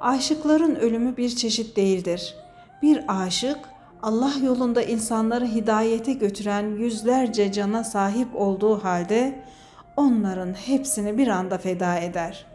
Aşıkların 0.00 0.74
ölümü 0.74 1.16
bir 1.16 1.36
çeşit 1.36 1.76
değildir. 1.76 2.34
Bir 2.82 3.04
aşık 3.08 3.71
Allah 4.02 4.32
yolunda 4.42 4.82
insanları 4.82 5.46
hidayete 5.46 6.12
götüren 6.12 6.76
yüzlerce 6.76 7.52
cana 7.52 7.84
sahip 7.84 8.28
olduğu 8.34 8.84
halde 8.84 9.42
onların 9.96 10.52
hepsini 10.52 11.18
bir 11.18 11.28
anda 11.28 11.58
feda 11.58 11.98
eder. 11.98 12.46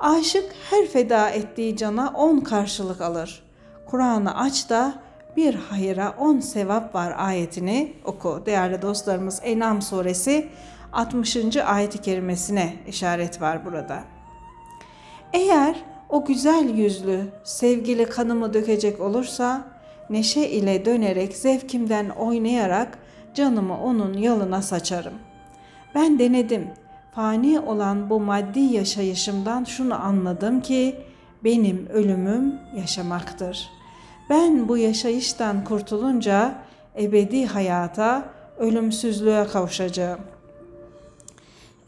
Aşık 0.00 0.44
her 0.70 0.86
feda 0.86 1.30
ettiği 1.30 1.76
cana 1.76 2.10
on 2.10 2.40
karşılık 2.40 3.00
alır. 3.00 3.42
Kur'an'ı 3.86 4.36
aç 4.38 4.70
da 4.70 4.94
bir 5.36 5.54
hayıra 5.54 6.14
on 6.18 6.40
sevap 6.40 6.94
var 6.94 7.14
ayetini 7.18 7.92
oku. 8.04 8.42
Değerli 8.46 8.82
dostlarımız 8.82 9.40
Enam 9.42 9.82
suresi 9.82 10.48
60. 10.92 11.56
ayet-i 11.56 11.98
kerimesine 11.98 12.76
işaret 12.88 13.40
var 13.40 13.64
burada. 13.64 14.04
Eğer 15.32 15.76
o 16.08 16.24
güzel 16.24 16.68
yüzlü 16.68 17.26
sevgili 17.44 18.06
kanımı 18.06 18.54
dökecek 18.54 19.00
olursa 19.00 19.71
neşe 20.12 20.40
ile 20.40 20.84
dönerek 20.84 21.36
zevkimden 21.36 22.08
oynayarak 22.08 22.98
canımı 23.34 23.80
onun 23.80 24.18
yoluna 24.18 24.62
saçarım. 24.62 25.14
Ben 25.94 26.18
denedim. 26.18 26.70
Fani 27.14 27.60
olan 27.60 28.10
bu 28.10 28.20
maddi 28.20 28.60
yaşayışımdan 28.60 29.64
şunu 29.64 30.04
anladım 30.04 30.60
ki 30.60 30.96
benim 31.44 31.86
ölümüm 31.86 32.54
yaşamaktır. 32.76 33.70
Ben 34.30 34.68
bu 34.68 34.78
yaşayıştan 34.78 35.64
kurtulunca 35.64 36.54
ebedi 36.98 37.46
hayata, 37.46 38.24
ölümsüzlüğe 38.58 39.46
kavuşacağım. 39.46 40.20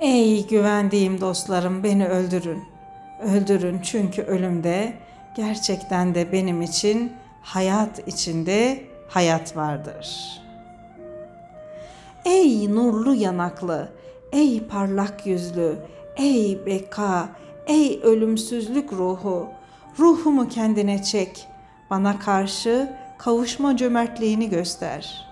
Ey 0.01 0.47
güvendiğim 0.47 1.21
dostlarım 1.21 1.83
beni 1.83 2.07
öldürün. 2.07 2.63
Öldürün 3.23 3.81
çünkü 3.83 4.23
ölümde 4.23 4.95
gerçekten 5.37 6.15
de 6.15 6.33
benim 6.33 6.63
için 6.63 7.13
hayat 7.45 8.09
içinde 8.09 8.85
hayat 9.09 9.57
vardır. 9.57 10.41
Ey 12.25 12.75
nurlu 12.75 13.15
yanaklı, 13.15 13.89
ey 14.33 14.67
parlak 14.67 15.27
yüzlü, 15.27 15.77
ey 16.17 16.67
beka, 16.67 17.29
ey 17.67 18.01
ölümsüzlük 18.03 18.93
ruhu, 18.93 19.49
ruhumu 19.99 20.49
kendine 20.49 21.03
çek, 21.03 21.49
bana 21.91 22.19
karşı 22.19 22.97
kavuşma 23.19 23.77
cömertliğini 23.77 24.51
göster. 24.51 25.29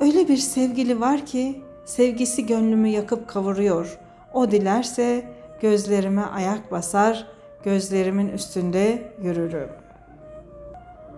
Öyle 0.00 0.28
bir 0.28 0.36
sevgili 0.36 1.00
var 1.00 1.26
ki 1.26 1.62
sevgisi 1.84 2.46
gönlümü 2.46 2.88
yakıp 2.88 3.28
kavuruyor. 3.28 3.98
O 4.32 4.50
dilerse 4.50 5.24
gözlerime 5.60 6.22
ayak 6.22 6.72
basar, 6.72 7.26
gözlerimin 7.64 8.28
üstünde 8.28 9.12
yürürüm. 9.22 9.81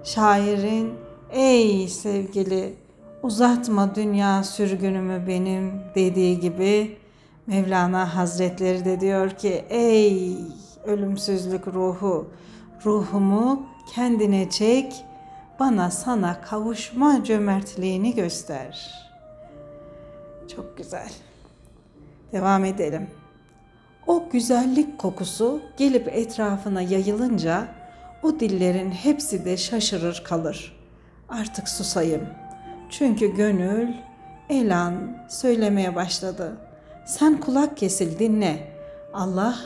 Şairin 0.04 0.94
ey 1.30 1.88
sevgili 1.88 2.74
uzatma 3.22 3.94
dünya 3.94 4.44
sürgünümü 4.44 5.26
benim 5.28 5.72
dediği 5.94 6.40
gibi 6.40 6.96
Mevlana 7.46 8.16
Hazretleri 8.16 8.84
de 8.84 9.00
diyor 9.00 9.30
ki 9.30 9.64
ey 9.68 10.36
ölümsüzlük 10.84 11.68
ruhu 11.68 12.30
ruhumu 12.84 13.66
kendine 13.94 14.50
çek 14.50 15.04
bana 15.60 15.90
sana 15.90 16.40
kavuşma 16.40 17.24
cömertliğini 17.24 18.14
göster. 18.14 18.90
Çok 20.56 20.76
güzel. 20.76 21.12
Devam 22.32 22.64
edelim. 22.64 23.06
O 24.06 24.28
güzellik 24.32 24.98
kokusu 24.98 25.60
gelip 25.76 26.08
etrafına 26.08 26.82
yayılınca 26.82 27.68
o 28.24 28.40
dillerin 28.40 28.90
hepsi 28.90 29.44
de 29.44 29.56
şaşırır 29.56 30.22
kalır. 30.24 30.76
Artık 31.28 31.68
susayım. 31.68 32.26
Çünkü 32.90 33.36
gönül 33.36 33.88
elan 34.48 34.94
söylemeye 35.28 35.94
başladı. 35.94 36.56
Sen 37.06 37.40
kulak 37.40 37.76
kesil 37.76 38.18
dinle. 38.18 38.72
Allah 39.12 39.56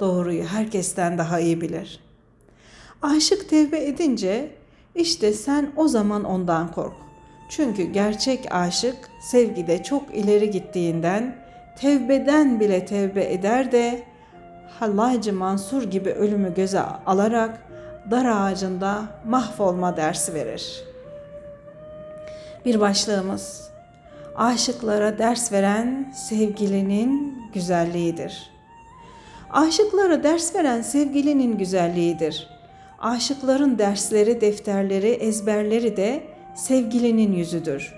doğruyu 0.00 0.44
herkesten 0.44 1.18
daha 1.18 1.40
iyi 1.40 1.60
bilir. 1.60 2.00
Aşık 3.02 3.48
tevbe 3.50 3.84
edince 3.84 4.50
işte 4.94 5.32
sen 5.32 5.72
o 5.76 5.88
zaman 5.88 6.24
ondan 6.24 6.72
kork. 6.72 6.94
Çünkü 7.48 7.82
gerçek 7.82 8.54
aşık 8.54 8.96
sevgide 9.22 9.82
çok 9.82 10.14
ileri 10.14 10.50
gittiğinden 10.50 11.36
tevbeden 11.78 12.60
bile 12.60 12.86
tevbe 12.86 13.32
eder 13.32 13.72
de 13.72 14.02
Hallacı 14.80 15.32
Mansur 15.32 15.82
gibi 15.82 16.10
ölümü 16.10 16.54
göze 16.54 16.80
alarak 16.80 17.69
dar 18.10 18.24
ağacında 18.24 19.02
mahvolma 19.26 19.96
dersi 19.96 20.34
verir. 20.34 20.84
Bir 22.64 22.80
başlığımız 22.80 23.70
aşıklara 24.36 25.18
ders 25.18 25.52
veren 25.52 26.12
sevgilinin 26.16 27.42
güzelliğidir. 27.54 28.50
Aşıklara 29.50 30.22
ders 30.22 30.54
veren 30.54 30.82
sevgilinin 30.82 31.58
güzelliğidir. 31.58 32.48
Aşıkların 33.00 33.78
dersleri, 33.78 34.40
defterleri, 34.40 35.08
ezberleri 35.08 35.96
de 35.96 36.22
sevgilinin 36.54 37.32
yüzüdür. 37.32 37.94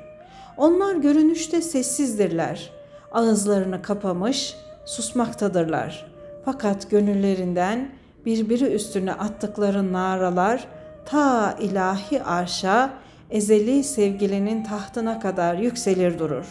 Onlar 0.56 0.94
görünüşte 0.94 1.62
sessizdirler. 1.62 2.70
Ağızlarını 3.12 3.82
kapamış, 3.82 4.56
susmaktadırlar. 4.84 6.06
Fakat 6.44 6.90
gönüllerinden 6.90 7.90
birbiri 8.26 8.64
üstüne 8.64 9.12
attıkları 9.12 9.92
naralar 9.92 10.68
ta 11.04 11.56
ilahi 11.60 12.22
arşa, 12.22 12.90
ezeli 13.30 13.84
sevgilinin 13.84 14.64
tahtına 14.64 15.20
kadar 15.20 15.54
yükselir 15.54 16.18
durur. 16.18 16.46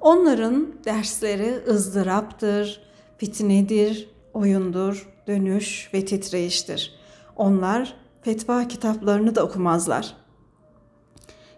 Onların 0.00 0.74
dersleri 0.84 1.64
ızdıraptır, 1.68 2.80
fitnedir, 3.18 4.10
oyundur, 4.34 5.08
dönüş 5.26 5.90
ve 5.94 6.04
titreyiştir. 6.04 6.94
Onlar 7.36 7.94
fetva 8.22 8.68
kitaplarını 8.68 9.34
da 9.34 9.44
okumazlar. 9.44 10.16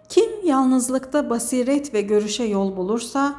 Kim 0.09 0.47
yalnızlıkta 0.47 1.31
basiret 1.31 1.95
ve 1.95 2.01
görüşe 2.01 2.45
yol 2.45 2.77
bulursa 2.77 3.35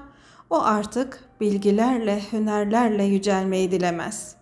o 0.49 0.61
artık 0.61 1.23
bilgilerle, 1.41 2.21
hünerlerle 2.31 3.03
yücelmeyi 3.03 3.71
dilemez. 3.71 4.34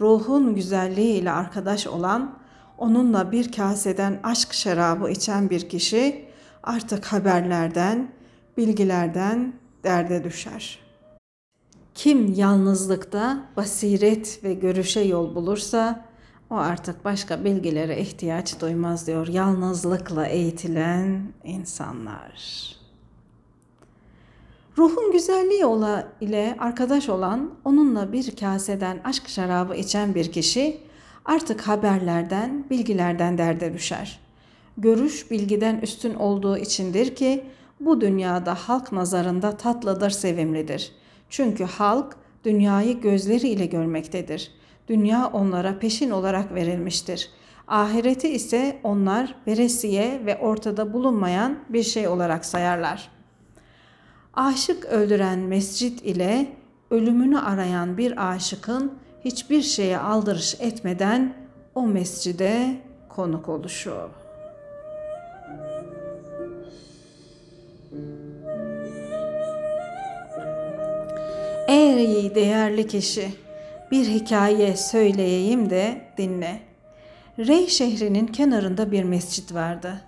Ruhun 0.00 0.54
güzelliği 0.54 1.14
ile 1.14 1.30
arkadaş 1.30 1.86
olan, 1.86 2.38
onunla 2.78 3.32
bir 3.32 3.52
kaseden 3.52 4.20
aşk 4.22 4.52
şarabı 4.52 5.10
içen 5.10 5.50
bir 5.50 5.68
kişi 5.68 6.28
artık 6.62 7.04
haberlerden, 7.04 8.12
bilgilerden 8.56 9.52
derde 9.84 10.24
düşer. 10.24 10.78
Kim 11.94 12.34
yalnızlıkta 12.34 13.44
basiret 13.56 14.44
ve 14.44 14.54
görüşe 14.54 15.00
yol 15.00 15.34
bulursa 15.34 16.04
o 16.50 16.54
artık 16.54 17.04
başka 17.04 17.44
bilgilere 17.44 18.00
ihtiyaç 18.00 18.60
duymaz 18.60 19.06
diyor 19.06 19.28
yalnızlıkla 19.28 20.26
eğitilen 20.26 21.32
insanlar. 21.44 22.77
Ruhun 24.78 25.12
güzelliği 25.12 25.66
ola 25.66 26.08
ile 26.20 26.56
arkadaş 26.58 27.08
olan, 27.08 27.50
onunla 27.64 28.12
bir 28.12 28.36
kaseden 28.36 29.00
aşk 29.04 29.28
şarabı 29.28 29.74
içen 29.74 30.14
bir 30.14 30.32
kişi 30.32 30.80
artık 31.24 31.60
haberlerden, 31.60 32.64
bilgilerden 32.70 33.38
derde 33.38 33.74
düşer. 33.74 34.20
Görüş 34.76 35.30
bilgiden 35.30 35.80
üstün 35.80 36.14
olduğu 36.14 36.58
içindir 36.58 37.14
ki 37.14 37.44
bu 37.80 38.00
dünyada 38.00 38.54
halk 38.54 38.92
nazarında 38.92 39.56
tatlıdır, 39.56 40.10
sevimlidir. 40.10 40.92
Çünkü 41.30 41.64
halk 41.64 42.16
dünyayı 42.44 43.00
gözleriyle 43.00 43.66
görmektedir. 43.66 44.52
Dünya 44.88 45.26
onlara 45.26 45.78
peşin 45.78 46.10
olarak 46.10 46.54
verilmiştir. 46.54 47.30
Ahireti 47.68 48.28
ise 48.28 48.80
onlar 48.82 49.34
veresiye 49.46 50.20
ve 50.26 50.38
ortada 50.38 50.92
bulunmayan 50.92 51.58
bir 51.68 51.82
şey 51.82 52.08
olarak 52.08 52.44
sayarlar. 52.44 53.17
Aşık 54.38 54.84
öldüren 54.84 55.38
mescit 55.38 56.02
ile 56.02 56.46
ölümünü 56.90 57.38
arayan 57.38 57.98
bir 57.98 58.30
aşıkın 58.30 58.98
hiçbir 59.24 59.62
şeye 59.62 59.98
aldırış 59.98 60.56
etmeden 60.60 61.34
o 61.74 61.82
mescide 61.82 62.76
konuk 63.08 63.48
oluşu. 63.48 64.10
Ey 71.68 72.34
değerli 72.34 72.86
kişi, 72.86 73.28
bir 73.90 74.06
hikaye 74.06 74.76
söyleyeyim 74.76 75.70
de 75.70 76.00
dinle. 76.18 76.60
Rey 77.38 77.66
şehrinin 77.66 78.26
kenarında 78.26 78.92
bir 78.92 79.04
mescit 79.04 79.54
vardı. 79.54 80.00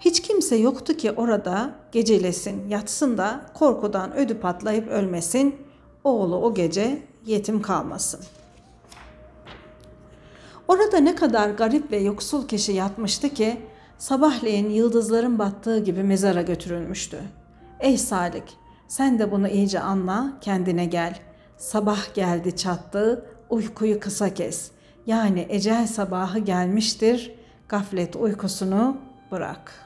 Hiç 0.00 0.22
kimse 0.22 0.56
yoktu 0.56 0.96
ki 0.96 1.12
orada 1.12 1.74
gecelesin, 1.92 2.68
yatsın 2.68 3.18
da 3.18 3.40
korkudan 3.54 4.16
ödü 4.16 4.40
patlayıp 4.40 4.88
ölmesin, 4.88 5.56
oğlu 6.04 6.36
o 6.36 6.54
gece 6.54 7.02
yetim 7.26 7.62
kalmasın. 7.62 8.20
Orada 10.68 10.98
ne 10.98 11.14
kadar 11.14 11.50
garip 11.50 11.92
ve 11.92 11.96
yoksul 11.96 12.48
kişi 12.48 12.72
yatmıştı 12.72 13.28
ki 13.28 13.60
sabahleyin 13.98 14.70
yıldızların 14.70 15.38
battığı 15.38 15.78
gibi 15.78 16.02
mezara 16.02 16.42
götürülmüştü. 16.42 17.20
Ey 17.80 17.98
Salik, 17.98 18.56
sen 18.88 19.18
de 19.18 19.30
bunu 19.30 19.48
iyice 19.48 19.80
anla, 19.80 20.32
kendine 20.40 20.84
gel. 20.84 21.18
Sabah 21.56 22.14
geldi 22.14 22.56
çattı, 22.56 23.26
uykuyu 23.50 24.00
kısa 24.00 24.34
kes. 24.34 24.70
Yani 25.06 25.46
ecel 25.48 25.86
sabahı 25.86 26.38
gelmiştir, 26.38 27.34
gaflet 27.68 28.16
uykusunu 28.16 28.96
bırak. 29.30 29.85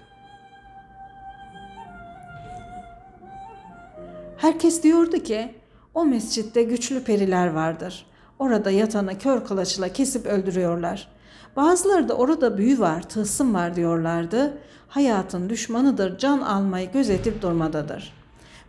Herkes 4.41 4.83
diyordu 4.83 5.19
ki 5.19 5.55
o 5.95 6.05
mescitte 6.05 6.63
güçlü 6.63 7.05
periler 7.05 7.47
vardır. 7.47 8.07
Orada 8.39 8.71
yatanı 8.71 9.19
kör 9.19 9.45
kılıçla 9.45 9.89
kesip 9.89 10.27
öldürüyorlar. 10.27 11.09
Bazıları 11.57 12.09
da 12.09 12.15
orada 12.15 12.59
büyü 12.59 12.81
var, 12.81 13.03
tılsım 13.03 13.55
var 13.55 13.77
diyorlardı. 13.77 14.59
Hayatın 14.89 15.49
düşmanıdır, 15.49 16.19
can 16.19 16.41
almayı 16.41 16.93
gözetip 16.93 17.43
durmadadır.'' 17.43 18.21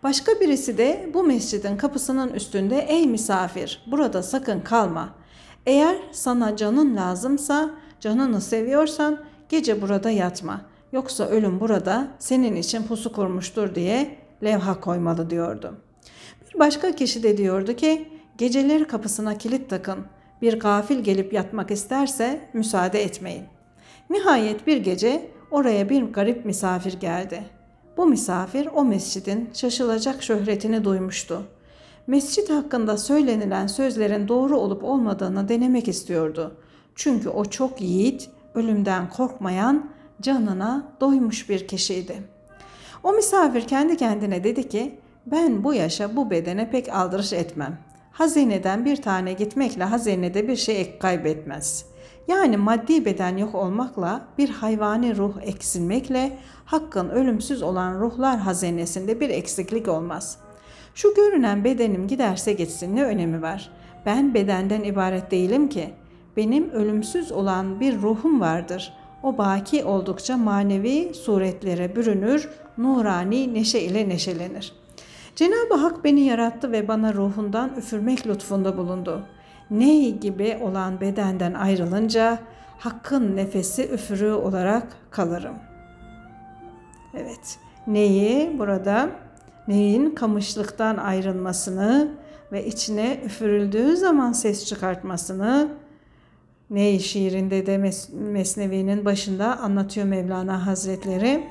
Başka 0.03 0.39
birisi 0.39 0.77
de 0.77 1.09
bu 1.13 1.23
mescidin 1.23 1.77
kapısının 1.77 2.33
üstünde 2.33 2.79
ey 2.79 3.07
misafir 3.07 3.83
burada 3.87 4.23
sakın 4.23 4.59
kalma. 4.59 5.09
Eğer 5.65 5.97
sana 6.11 6.55
canın 6.55 6.95
lazımsa, 6.95 7.69
canını 7.99 8.41
seviyorsan 8.41 9.19
gece 9.49 9.81
burada 9.81 10.09
yatma. 10.09 10.61
Yoksa 10.91 11.25
ölüm 11.25 11.59
burada 11.59 12.07
senin 12.19 12.55
için 12.55 12.83
pusu 12.83 13.13
kurmuştur 13.13 13.75
diye 13.75 14.17
levha 14.43 14.79
koymalı 14.79 15.29
diyordu. 15.29 15.75
Bir 16.53 16.59
başka 16.59 16.95
kişi 16.95 17.23
de 17.23 17.37
diyordu 17.37 17.75
ki 17.75 18.09
geceleri 18.37 18.87
kapısına 18.87 19.37
kilit 19.37 19.69
takın. 19.69 19.99
Bir 20.41 20.59
gafil 20.59 20.99
gelip 20.99 21.33
yatmak 21.33 21.71
isterse 21.71 22.49
müsaade 22.53 23.03
etmeyin. 23.03 23.43
Nihayet 24.09 24.67
bir 24.67 24.77
gece 24.77 25.31
oraya 25.51 25.89
bir 25.89 26.03
garip 26.03 26.45
misafir 26.45 26.93
geldi. 26.93 27.43
Bu 27.97 28.05
misafir 28.05 28.69
o 28.75 28.85
mescidin 28.85 29.49
şaşılacak 29.53 30.23
şöhretini 30.23 30.83
duymuştu. 30.83 31.43
Mescit 32.07 32.49
hakkında 32.49 32.97
söylenilen 32.97 33.67
sözlerin 33.67 34.27
doğru 34.27 34.57
olup 34.57 34.83
olmadığını 34.83 35.49
denemek 35.49 35.87
istiyordu. 35.87 36.55
Çünkü 36.95 37.29
o 37.29 37.45
çok 37.45 37.81
yiğit, 37.81 38.29
ölümden 38.55 39.09
korkmayan, 39.09 39.89
canına 40.21 40.93
doymuş 41.01 41.49
bir 41.49 41.67
kişiydi. 41.67 42.23
O 43.03 43.13
misafir 43.13 43.67
kendi 43.67 43.97
kendine 43.97 44.43
dedi 44.43 44.69
ki, 44.69 44.99
ben 45.25 45.63
bu 45.63 45.73
yaşa 45.73 46.15
bu 46.15 46.29
bedene 46.29 46.71
pek 46.71 46.89
aldırış 46.89 47.33
etmem. 47.33 47.77
Hazineden 48.11 48.85
bir 48.85 49.01
tane 49.01 49.33
gitmekle 49.33 49.83
hazinede 49.83 50.47
bir 50.47 50.55
şey 50.55 50.99
kaybetmez. 50.99 51.85
Yani 52.27 52.57
maddi 52.57 53.05
beden 53.05 53.37
yok 53.37 53.55
olmakla 53.55 54.27
bir 54.37 54.49
hayvani 54.49 55.17
ruh 55.17 55.33
eksilmekle 55.41 56.37
Hakkın 56.71 57.09
ölümsüz 57.09 57.61
olan 57.61 57.99
ruhlar 57.99 58.39
hazinesinde 58.39 59.19
bir 59.19 59.29
eksiklik 59.29 59.87
olmaz. 59.87 60.37
Şu 60.95 61.13
görünen 61.13 61.63
bedenim 61.63 62.07
giderse 62.07 62.53
gitsin 62.53 62.95
ne 62.95 63.03
önemi 63.03 63.41
var? 63.41 63.71
Ben 64.05 64.33
bedenden 64.33 64.83
ibaret 64.83 65.31
değilim 65.31 65.69
ki. 65.69 65.89
Benim 66.37 66.69
ölümsüz 66.69 67.31
olan 67.31 67.79
bir 67.79 68.01
ruhum 68.01 68.41
vardır. 68.41 68.93
O 69.23 69.37
baki 69.37 69.83
oldukça 69.83 70.37
manevi 70.37 71.13
suretlere 71.13 71.95
bürünür, 71.95 72.49
nurani 72.77 73.53
neşe 73.53 73.79
ile 73.79 74.09
neşelenir. 74.09 74.73
Cenab-ı 75.35 75.75
Hak 75.75 76.03
beni 76.03 76.21
yarattı 76.21 76.71
ve 76.71 76.87
bana 76.87 77.13
ruhundan 77.13 77.75
üfürmek 77.77 78.27
lütfunda 78.27 78.77
bulundu. 78.77 79.25
Ney 79.71 80.17
gibi 80.19 80.59
olan 80.61 81.01
bedenden 81.01 81.53
ayrılınca 81.53 82.39
Hakkın 82.79 83.35
nefesi 83.35 83.89
üfürüğü 83.89 84.33
olarak 84.33 84.87
kalırım.'' 85.11 85.71
Evet. 87.13 87.59
Neyi 87.87 88.59
burada? 88.59 89.09
Neyin 89.67 90.15
kamışlıktan 90.15 90.97
ayrılmasını 90.97 92.11
ve 92.51 92.65
içine 92.65 93.21
üfürüldüğü 93.25 93.97
zaman 93.97 94.31
ses 94.31 94.65
çıkartmasını 94.65 95.69
Ney 96.69 96.99
şiirinde 96.99 97.65
de 97.65 97.77
Mesnevi'nin 98.13 99.05
başında 99.05 99.57
anlatıyor 99.59 100.07
Mevlana 100.07 100.65
Hazretleri. 100.65 101.43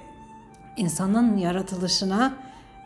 İnsanın 0.81 1.37
yaratılışına 1.37 2.33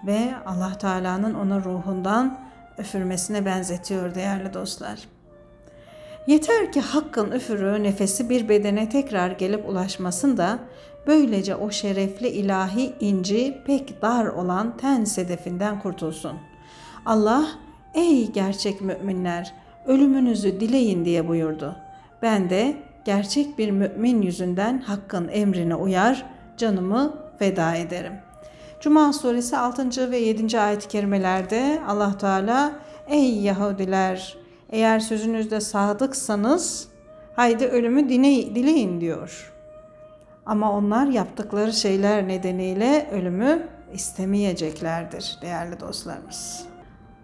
ve 0.07 0.35
Allah 0.47 0.79
Teala'nın 0.79 1.35
ona 1.35 1.65
ruhundan 1.65 2.39
üfürmesine 2.79 3.45
benzetiyor 3.45 4.15
değerli 4.15 4.55
dostlar. 4.55 4.99
Yeter 6.27 6.73
ki 6.73 6.81
hakkın 6.81 7.31
üfürü 7.31 7.83
nefesi 7.83 8.31
bir 8.31 8.49
bedene 8.49 8.89
tekrar 8.89 9.31
gelip 9.31 9.69
ulaşmasın 9.69 10.37
da 10.37 10.59
Böylece 11.07 11.57
o 11.57 11.71
şerefli 11.71 12.29
ilahi 12.29 12.93
inci 13.01 13.59
pek 13.67 14.03
dar 14.03 14.27
olan 14.27 14.77
ten 14.77 15.05
sedefinden 15.05 15.81
kurtulsun. 15.81 16.33
Allah 17.07 17.47
ey 17.95 18.33
gerçek 18.33 18.81
müminler 18.81 19.55
ölümünüzü 19.87 20.61
dileyin 20.61 21.05
diye 21.05 21.29
buyurdu. 21.29 21.77
Ben 22.23 22.51
de 22.51 22.77
gerçek 23.05 23.59
bir 23.59 23.71
mümin 23.71 24.23
yüzünden 24.23 24.79
hakkın 24.79 25.29
emrine 25.29 25.75
uyar, 25.75 26.27
canımı 26.57 27.24
feda 27.39 27.75
ederim. 27.75 28.13
Cuma 28.81 29.13
suresi 29.13 29.57
6. 29.57 30.11
ve 30.11 30.19
7. 30.19 30.61
ayet-i 30.61 30.89
kerimelerde 30.89 31.83
Allah 31.89 32.19
Teala 32.19 32.73
ey 33.07 33.41
Yahudiler 33.41 34.37
eğer 34.71 35.01
sözünüzde 35.01 35.61
sadıksanız 35.61 36.89
haydi 37.37 37.67
ölümü 37.67 38.09
dileyin 38.09 39.01
diyor. 39.01 39.53
Ama 40.47 40.73
onlar 40.73 41.07
yaptıkları 41.07 41.73
şeyler 41.73 42.29
nedeniyle 42.29 43.09
ölümü 43.13 43.69
istemeyeceklerdir 43.93 45.39
değerli 45.43 45.81
dostlarımız. 45.81 46.65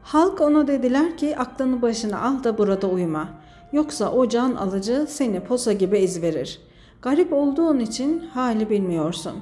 Halk 0.02 0.40
ona 0.40 0.66
dediler 0.66 1.16
ki 1.16 1.38
aklını 1.38 1.82
başına 1.82 2.22
al 2.22 2.44
da 2.44 2.58
burada 2.58 2.86
uyuma. 2.86 3.28
Yoksa 3.72 4.12
o 4.12 4.28
can 4.28 4.54
alıcı 4.54 5.06
seni 5.08 5.40
posa 5.40 5.72
gibi 5.72 5.98
ezverir. 5.98 6.60
Garip 7.02 7.32
olduğun 7.32 7.78
için 7.78 8.20
hali 8.20 8.70
bilmiyorsun. 8.70 9.32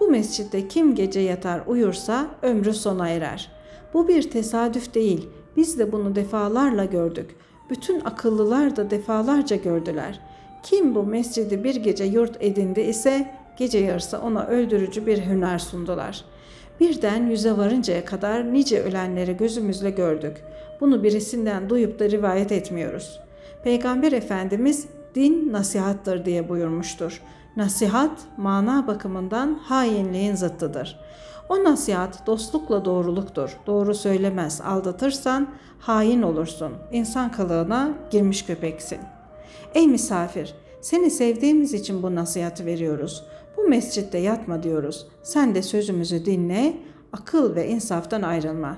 Bu 0.00 0.08
mescitte 0.08 0.68
kim 0.68 0.94
gece 0.94 1.20
yatar 1.20 1.60
uyursa 1.66 2.26
ömrü 2.42 2.74
sona 2.74 3.08
erer. 3.08 3.50
Bu 3.94 4.08
bir 4.08 4.30
tesadüf 4.30 4.94
değil. 4.94 5.28
Biz 5.56 5.78
de 5.78 5.92
bunu 5.92 6.14
defalarla 6.14 6.84
gördük. 6.84 7.36
Bütün 7.70 8.00
akıllılar 8.00 8.76
da 8.76 8.90
defalarca 8.90 9.56
gördüler. 9.56 10.20
Kim 10.62 10.94
bu 10.94 11.02
mescidi 11.02 11.64
bir 11.64 11.76
gece 11.76 12.04
yurt 12.04 12.36
edindi 12.40 12.80
ise 12.80 13.34
gece 13.56 13.78
yarısı 13.78 14.18
ona 14.18 14.46
öldürücü 14.46 15.06
bir 15.06 15.26
hüner 15.26 15.58
sundular. 15.58 16.24
Birden 16.80 17.26
yüze 17.26 17.56
varıncaya 17.56 18.04
kadar 18.04 18.52
nice 18.52 18.82
ölenleri 18.82 19.36
gözümüzle 19.36 19.90
gördük. 19.90 20.36
Bunu 20.80 21.02
birisinden 21.02 21.70
duyup 21.70 21.98
da 21.98 22.10
rivayet 22.10 22.52
etmiyoruz. 22.52 23.20
Peygamber 23.64 24.12
Efendimiz 24.12 24.86
din 25.14 25.52
nasihattır 25.52 26.24
diye 26.24 26.48
buyurmuştur. 26.48 27.22
Nasihat 27.58 28.20
mana 28.36 28.86
bakımından 28.86 29.54
hainliğin 29.62 30.34
zıttıdır. 30.34 31.00
O 31.48 31.64
nasihat 31.64 32.26
dostlukla 32.26 32.84
doğruluktur. 32.84 33.56
Doğru 33.66 33.94
söylemez, 33.94 34.60
aldatırsan 34.60 35.48
hain 35.78 36.22
olursun. 36.22 36.72
İnsan 36.92 37.32
kılığına 37.32 37.90
girmiş 38.10 38.46
köpeksin. 38.46 38.98
Ey 39.74 39.86
misafir, 39.86 40.54
seni 40.80 41.10
sevdiğimiz 41.10 41.74
için 41.74 42.02
bu 42.02 42.14
nasihatı 42.14 42.66
veriyoruz. 42.66 43.24
Bu 43.56 43.68
mescitte 43.68 44.18
yatma 44.18 44.62
diyoruz. 44.62 45.06
Sen 45.22 45.54
de 45.54 45.62
sözümüzü 45.62 46.24
dinle, 46.24 46.76
akıl 47.12 47.54
ve 47.54 47.68
insaftan 47.68 48.22
ayrılma. 48.22 48.76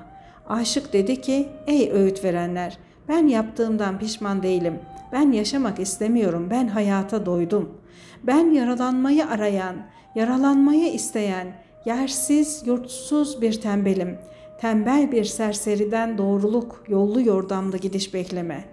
Aşık 0.48 0.92
dedi 0.92 1.20
ki, 1.20 1.48
ey 1.66 1.90
öğüt 1.92 2.24
verenler, 2.24 2.78
ben 3.08 3.26
yaptığımdan 3.26 3.98
pişman 3.98 4.42
değilim. 4.42 4.78
Ben 5.12 5.32
yaşamak 5.32 5.80
istemiyorum. 5.80 6.48
Ben 6.50 6.68
hayata 6.68 7.26
doydum. 7.26 7.79
Ben 8.22 8.50
yaralanmayı 8.50 9.26
arayan, 9.26 9.76
yaralanmayı 10.14 10.92
isteyen, 10.92 11.46
yersiz, 11.84 12.62
yurtsuz 12.66 13.42
bir 13.42 13.60
tembelim. 13.60 14.18
Tembel 14.60 15.12
bir 15.12 15.24
serseriden 15.24 16.18
doğruluk, 16.18 16.84
yollu 16.88 17.20
yordamlı 17.20 17.76
gidiş 17.76 18.14
bekleme. 18.14 18.64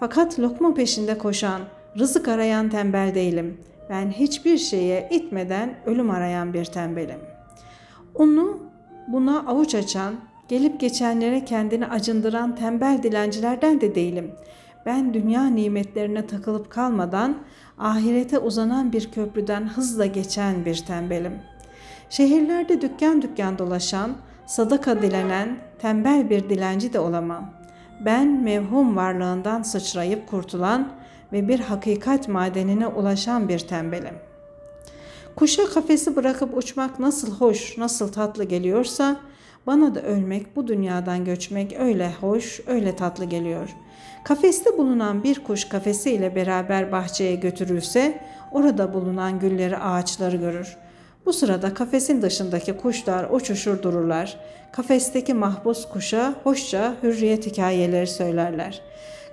Fakat 0.00 0.38
lokma 0.38 0.74
peşinde 0.74 1.18
koşan, 1.18 1.60
rızık 1.98 2.28
arayan 2.28 2.70
tembel 2.70 3.14
değilim. 3.14 3.60
Ben 3.90 4.10
hiçbir 4.10 4.58
şeye 4.58 5.08
itmeden 5.12 5.74
ölüm 5.86 6.10
arayan 6.10 6.54
bir 6.54 6.64
tembelim. 6.64 7.18
Onu 8.14 8.58
buna 9.08 9.46
avuç 9.46 9.74
açan, 9.74 10.14
gelip 10.48 10.80
geçenlere 10.80 11.44
kendini 11.44 11.86
acındıran 11.86 12.56
tembel 12.56 13.02
dilencilerden 13.02 13.80
de 13.80 13.94
değilim. 13.94 14.30
Ben 14.86 15.14
dünya 15.14 15.46
nimetlerine 15.46 16.26
takılıp 16.26 16.70
kalmadan 16.70 17.36
ahirete 17.78 18.38
uzanan 18.38 18.92
bir 18.92 19.10
köprüden 19.10 19.68
hızla 19.68 20.06
geçen 20.06 20.64
bir 20.64 20.76
tembelim. 20.76 21.38
Şehirlerde 22.10 22.80
dükkan 22.80 23.22
dükkan 23.22 23.58
dolaşan, 23.58 24.16
sadaka 24.46 25.02
dilenen 25.02 25.58
tembel 25.78 26.30
bir 26.30 26.48
dilenci 26.48 26.92
de 26.92 27.00
olamam. 27.00 27.50
Ben 28.04 28.42
mevhum 28.42 28.96
varlığından 28.96 29.62
sıçrayıp 29.62 30.26
kurtulan 30.26 30.88
ve 31.32 31.48
bir 31.48 31.60
hakikat 31.60 32.28
madenine 32.28 32.86
ulaşan 32.86 33.48
bir 33.48 33.58
tembelim. 33.58 34.14
Kuşa 35.36 35.66
kafesi 35.66 36.16
bırakıp 36.16 36.56
uçmak 36.56 36.98
nasıl 36.98 37.32
hoş, 37.32 37.78
nasıl 37.78 38.12
tatlı 38.12 38.44
geliyorsa, 38.44 39.16
bana 39.66 39.94
da 39.94 40.02
ölmek, 40.02 40.56
bu 40.56 40.68
dünyadan 40.68 41.24
göçmek 41.24 41.76
öyle 41.80 42.12
hoş, 42.20 42.60
öyle 42.66 42.96
tatlı 42.96 43.24
geliyor. 43.24 43.68
Kafeste 44.24 44.78
bulunan 44.78 45.24
bir 45.24 45.44
kuş 45.44 45.64
kafesiyle 45.64 46.34
beraber 46.34 46.92
bahçeye 46.92 47.34
götürülse, 47.34 48.20
orada 48.52 48.94
bulunan 48.94 49.38
gülleri, 49.38 49.76
ağaçları 49.76 50.36
görür. 50.36 50.76
Bu 51.26 51.32
sırada 51.32 51.74
kafesin 51.74 52.22
dışındaki 52.22 52.76
kuşlar 52.76 53.26
uçuşur 53.30 53.82
dururlar. 53.82 54.36
Kafesteki 54.72 55.34
mahpus 55.34 55.88
kuşa 55.88 56.34
hoşça 56.42 56.94
hürriyet 57.02 57.46
hikayeleri 57.46 58.06
söylerler. 58.06 58.82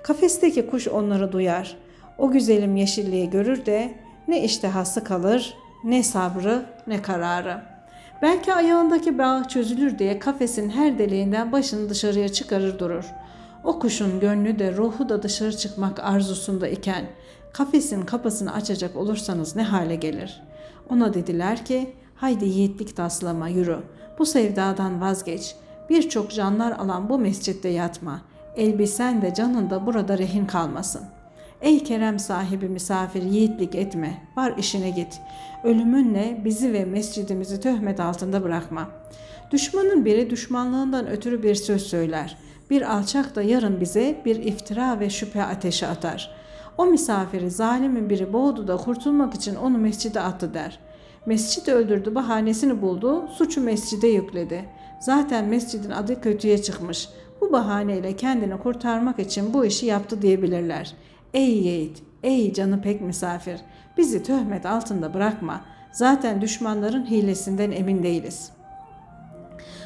Kafesteki 0.02 0.66
kuş 0.66 0.88
onları 0.88 1.32
duyar. 1.32 1.76
O 2.18 2.30
güzelim 2.30 2.76
yeşilliği 2.76 3.30
görür 3.30 3.66
de 3.66 3.94
ne 4.28 4.44
iştihası 4.44 5.04
kalır, 5.04 5.54
ne 5.84 6.02
sabrı, 6.02 6.62
ne 6.86 7.02
kararı. 7.02 7.73
Belki 8.24 8.54
ayağındaki 8.54 9.18
bağ 9.18 9.48
çözülür 9.48 9.98
diye 9.98 10.18
kafesin 10.18 10.70
her 10.70 10.98
deliğinden 10.98 11.52
başını 11.52 11.90
dışarıya 11.90 12.28
çıkarır 12.28 12.78
durur. 12.78 13.04
O 13.64 13.78
kuşun 13.78 14.20
gönlü 14.20 14.58
de 14.58 14.76
ruhu 14.76 15.08
da 15.08 15.22
dışarı 15.22 15.56
çıkmak 15.56 16.00
arzusunda 16.00 16.68
iken 16.68 17.04
kafesin 17.52 18.02
kapısını 18.02 18.52
açacak 18.52 18.96
olursanız 18.96 19.56
ne 19.56 19.62
hale 19.62 19.96
gelir? 19.96 20.42
Ona 20.90 21.14
dediler 21.14 21.64
ki 21.64 21.94
haydi 22.14 22.44
yiğitlik 22.44 22.96
taslama 22.96 23.48
yürü. 23.48 23.78
Bu 24.18 24.26
sevdadan 24.26 25.00
vazgeç. 25.00 25.56
Birçok 25.90 26.30
canlar 26.30 26.72
alan 26.72 27.08
bu 27.08 27.18
mescitte 27.18 27.68
yatma. 27.68 28.20
Elbisen 28.56 29.22
de 29.22 29.34
canın 29.34 29.70
da 29.70 29.86
burada 29.86 30.18
rehin 30.18 30.46
kalmasın. 30.46 31.02
Ey 31.64 31.84
kerem 31.84 32.18
sahibi 32.18 32.68
misafir 32.68 33.22
yiğitlik 33.22 33.74
etme. 33.74 34.22
Var 34.36 34.54
işine 34.58 34.90
git. 34.90 35.20
Ölümünle 35.64 36.40
bizi 36.44 36.72
ve 36.72 36.84
mescidimizi 36.84 37.60
töhmet 37.60 38.00
altında 38.00 38.42
bırakma. 38.42 38.88
Düşmanın 39.50 40.04
biri 40.04 40.30
düşmanlığından 40.30 41.08
ötürü 41.08 41.42
bir 41.42 41.54
söz 41.54 41.82
söyler. 41.82 42.38
Bir 42.70 42.94
alçak 42.96 43.36
da 43.36 43.42
yarın 43.42 43.80
bize 43.80 44.22
bir 44.24 44.36
iftira 44.36 45.00
ve 45.00 45.10
şüphe 45.10 45.44
ateşi 45.44 45.86
atar. 45.86 46.30
O 46.78 46.86
misafiri 46.86 47.50
zalimin 47.50 48.10
biri 48.10 48.32
boğdu 48.32 48.68
da 48.68 48.76
kurtulmak 48.76 49.34
için 49.34 49.54
onu 49.54 49.78
mescide 49.78 50.20
attı 50.20 50.54
der. 50.54 50.78
Mescid 51.26 51.66
öldürdü 51.66 52.14
bahanesini 52.14 52.82
buldu, 52.82 53.28
suçu 53.28 53.60
mescide 53.60 54.08
yükledi. 54.08 54.64
Zaten 55.00 55.44
mescidin 55.44 55.90
adı 55.90 56.20
kötüye 56.20 56.62
çıkmış. 56.62 57.08
Bu 57.40 57.52
bahaneyle 57.52 58.16
kendini 58.16 58.58
kurtarmak 58.58 59.18
için 59.18 59.54
bu 59.54 59.64
işi 59.64 59.86
yaptı 59.86 60.22
diyebilirler. 60.22 60.94
Ey 61.34 61.50
yiğit, 61.50 62.02
ey 62.22 62.52
canı 62.52 62.82
pek 62.82 63.00
misafir, 63.00 63.60
bizi 63.96 64.22
töhmet 64.22 64.66
altında 64.66 65.14
bırakma. 65.14 65.60
Zaten 65.92 66.40
düşmanların 66.40 67.06
hilesinden 67.06 67.70
emin 67.70 68.02
değiliz. 68.02 68.50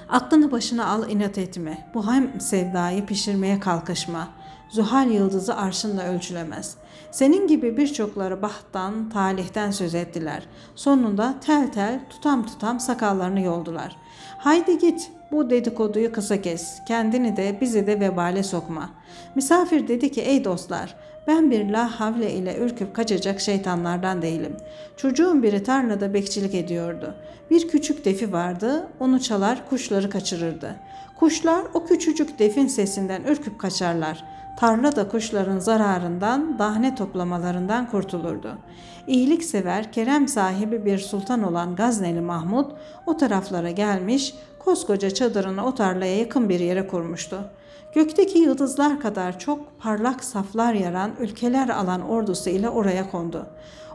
Aklını 0.08 0.52
başına 0.52 0.86
al 0.86 1.10
inat 1.10 1.38
etme. 1.38 1.90
Bu 1.94 2.12
hem 2.12 2.40
sevdayı 2.40 3.06
pişirmeye 3.06 3.60
kalkışma. 3.60 4.28
Zuhal 4.68 5.10
yıldızı 5.10 5.56
arşınla 5.56 6.02
ölçülemez. 6.02 6.76
Senin 7.10 7.46
gibi 7.46 7.76
birçokları 7.76 8.42
bahttan, 8.42 9.10
talihten 9.10 9.70
söz 9.70 9.94
ettiler. 9.94 10.42
Sonunda 10.74 11.34
tel 11.40 11.72
tel, 11.72 12.00
tutam 12.10 12.46
tutam 12.46 12.80
sakallarını 12.80 13.40
yoldular. 13.40 13.96
Haydi 14.38 14.78
git, 14.78 15.10
bu 15.32 15.50
dedikoduyu 15.50 16.12
kısa 16.12 16.42
kes. 16.42 16.78
Kendini 16.88 17.36
de 17.36 17.58
bizi 17.60 17.86
de 17.86 18.00
vebale 18.00 18.42
sokma. 18.42 18.90
Misafir 19.34 19.88
dedi 19.88 20.12
ki 20.12 20.20
ey 20.20 20.44
dostlar 20.44 20.96
ben 21.28 21.50
bir 21.50 21.70
la 21.70 22.00
havle 22.00 22.32
ile 22.32 22.58
ürküp 22.58 22.94
kaçacak 22.94 23.40
şeytanlardan 23.40 24.22
değilim. 24.22 24.56
Çocuğun 24.96 25.42
biri 25.42 25.62
tarlada 25.62 26.14
bekçilik 26.14 26.54
ediyordu. 26.54 27.14
Bir 27.50 27.68
küçük 27.68 28.04
defi 28.04 28.32
vardı, 28.32 28.88
onu 29.00 29.20
çalar 29.20 29.68
kuşları 29.68 30.10
kaçırırdı. 30.10 30.76
Kuşlar 31.16 31.64
o 31.74 31.86
küçücük 31.86 32.38
defin 32.38 32.66
sesinden 32.66 33.22
ürküp 33.22 33.58
kaçarlar. 33.58 34.24
Tarla 34.58 34.96
da 34.96 35.08
kuşların 35.08 35.58
zararından, 35.58 36.58
dahne 36.58 36.94
toplamalarından 36.94 37.90
kurtulurdu. 37.90 38.58
İyiliksever, 39.06 39.92
kerem 39.92 40.28
sahibi 40.28 40.84
bir 40.84 40.98
sultan 40.98 41.42
olan 41.42 41.76
Gazneli 41.76 42.20
Mahmud 42.20 42.70
o 43.06 43.16
taraflara 43.16 43.70
gelmiş, 43.70 44.34
koskoca 44.58 45.10
çadırını 45.10 45.66
o 45.66 45.74
tarlaya 45.74 46.16
yakın 46.18 46.48
bir 46.48 46.60
yere 46.60 46.86
kurmuştu. 46.86 47.50
Gökteki 47.94 48.38
yıldızlar 48.38 49.00
kadar 49.00 49.38
çok 49.38 49.80
parlak 49.80 50.24
saflar 50.24 50.74
yaran 50.74 51.10
ülkeler 51.20 51.68
alan 51.68 52.08
ordusu 52.08 52.50
ile 52.50 52.68
oraya 52.68 53.10
kondu. 53.10 53.46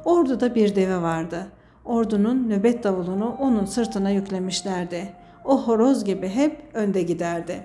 Orduda 0.06 0.56
bir 0.56 0.76
deve 0.76 1.02
vardı. 1.02 1.48
Ordunun 1.86 2.50
nöbet 2.50 2.84
davulunu 2.84 3.36
onun 3.40 3.66
sırtına 3.66 4.10
yüklemişlerdi. 4.10 5.10
O 5.46 5.68
horoz 5.68 6.04
gibi 6.04 6.28
hep 6.28 6.58
önde 6.74 7.02
giderdi. 7.02 7.64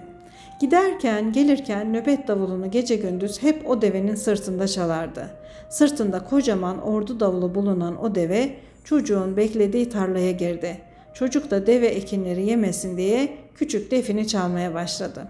Giderken 0.60 1.32
gelirken 1.32 1.92
nöbet 1.92 2.28
davulunu 2.28 2.70
gece 2.70 2.96
gündüz 2.96 3.42
hep 3.42 3.70
o 3.70 3.82
devenin 3.82 4.14
sırtında 4.14 4.68
çalardı. 4.68 5.30
Sırtında 5.68 6.24
kocaman 6.24 6.82
ordu 6.82 7.20
davulu 7.20 7.54
bulunan 7.54 8.04
o 8.04 8.14
deve 8.14 8.54
çocuğun 8.84 9.36
beklediği 9.36 9.88
tarlaya 9.88 10.32
girdi. 10.32 10.80
Çocuk 11.14 11.50
da 11.50 11.66
deve 11.66 11.86
ekinleri 11.86 12.46
yemesin 12.46 12.96
diye 12.96 13.28
küçük 13.54 13.90
defini 13.90 14.28
çalmaya 14.28 14.74
başladı. 14.74 15.28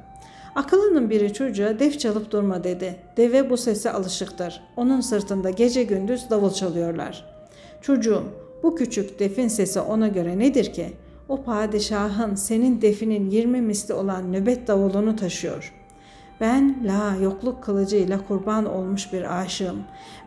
Akıllının 0.59 1.11
biri 1.11 1.33
çocuğa 1.33 1.79
def 1.79 2.01
çalıp 2.01 2.31
durma 2.31 2.65
dedi. 2.65 2.97
Deve 3.17 3.51
bu 3.51 3.57
sese 3.57 3.93
alışıktır. 3.93 4.61
Onun 4.77 5.01
sırtında 5.01 5.51
gece 5.51 5.83
gündüz 5.83 6.31
davul 6.31 6.51
çalıyorlar. 6.51 7.25
Çocuğum 7.81 8.25
bu 8.63 8.75
küçük 8.75 9.19
defin 9.19 9.49
sesi 9.49 9.81
ona 9.81 10.09
göre 10.09 10.39
nedir 10.39 10.73
ki? 10.73 10.93
O 11.29 11.43
padişahın 11.43 12.35
senin 12.35 12.83
definin 12.83 13.31
yirmi 13.31 13.61
misli 13.61 13.95
olan 13.95 14.33
nöbet 14.33 14.69
davulunu 14.69 15.17
taşıyor. 15.17 15.75
Ben 16.41 16.77
la 16.87 17.17
yokluk 17.23 17.63
kılıcıyla 17.63 18.27
kurban 18.29 18.65
olmuş 18.65 19.13
bir 19.13 19.41
aşığım. 19.41 19.79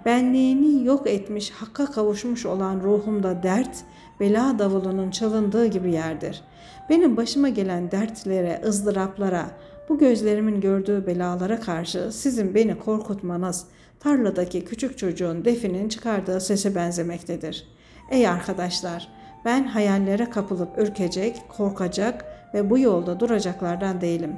Benliğini 0.05 0.85
yok 0.85 1.07
etmiş, 1.07 1.51
hakka 1.51 1.85
kavuşmuş 1.85 2.45
olan 2.45 2.79
ruhumda 2.79 3.43
dert, 3.43 3.77
bela 4.19 4.59
davulunun 4.59 5.11
çalındığı 5.11 5.65
gibi 5.65 5.91
yerdir. 5.91 6.41
Benim 6.89 7.17
başıma 7.17 7.49
gelen 7.49 7.91
dertlere, 7.91 8.61
ızdıraplara, 8.65 9.45
bu 9.89 9.97
gözlerimin 9.97 10.61
gördüğü 10.61 11.07
belalara 11.07 11.59
karşı 11.59 12.11
sizin 12.11 12.55
beni 12.55 12.79
korkutmanız, 12.79 13.65
tarladaki 13.99 14.65
küçük 14.65 14.97
çocuğun 14.97 15.45
definin 15.45 15.89
çıkardığı 15.89 16.41
sese 16.41 16.75
benzemektedir. 16.75 17.67
Ey 18.11 18.27
arkadaşlar, 18.27 19.07
ben 19.45 19.63
hayallere 19.63 20.29
kapılıp 20.29 20.77
ürkecek, 20.77 21.41
korkacak 21.49 22.25
ve 22.53 22.69
bu 22.69 22.79
yolda 22.79 23.19
duracaklardan 23.19 24.01
değilim. 24.01 24.35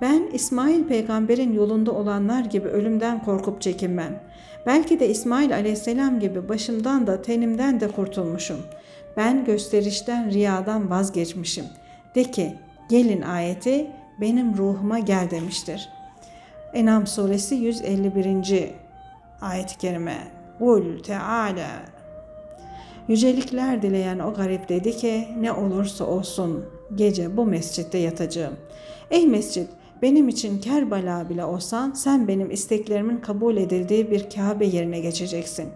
Ben 0.00 0.30
İsmail 0.32 0.84
peygamberin 0.84 1.52
yolunda 1.52 1.92
olanlar 1.92 2.44
gibi 2.44 2.68
ölümden 2.68 3.24
korkup 3.24 3.60
çekinmem. 3.60 4.22
Belki 4.66 5.00
de 5.00 5.08
İsmail 5.08 5.54
aleyhisselam 5.54 6.20
gibi 6.20 6.48
başımdan 6.48 7.06
da 7.06 7.22
tenimden 7.22 7.80
de 7.80 7.88
kurtulmuşum. 7.88 8.58
Ben 9.16 9.44
gösterişten, 9.44 10.30
riyadan 10.30 10.90
vazgeçmişim. 10.90 11.64
De 12.14 12.22
ki, 12.22 12.54
gelin 12.88 13.22
ayeti 13.22 13.86
benim 14.22 14.56
ruhuma 14.56 14.98
gel 14.98 15.30
demiştir. 15.30 15.88
Enam 16.74 17.06
suresi 17.06 17.54
151. 17.54 18.70
ayet-i 19.40 19.78
kerime. 19.78 20.18
Kul 20.58 20.98
Teala 20.98 21.68
Yücelikler 23.08 23.82
dileyen 23.82 24.18
o 24.18 24.34
garip 24.34 24.68
dedi 24.68 24.96
ki 24.96 25.28
ne 25.40 25.52
olursa 25.52 26.04
olsun 26.04 26.64
gece 26.94 27.36
bu 27.36 27.46
mescitte 27.46 27.98
yatacağım. 27.98 28.54
Ey 29.10 29.26
mescit 29.26 29.68
benim 30.02 30.28
için 30.28 30.58
Kerbala 30.58 31.28
bile 31.28 31.44
olsan 31.44 31.92
sen 31.92 32.28
benim 32.28 32.50
isteklerimin 32.50 33.16
kabul 33.16 33.56
edildiği 33.56 34.10
bir 34.10 34.30
Kabe 34.30 34.66
yerine 34.66 35.00
geçeceksin. 35.00 35.68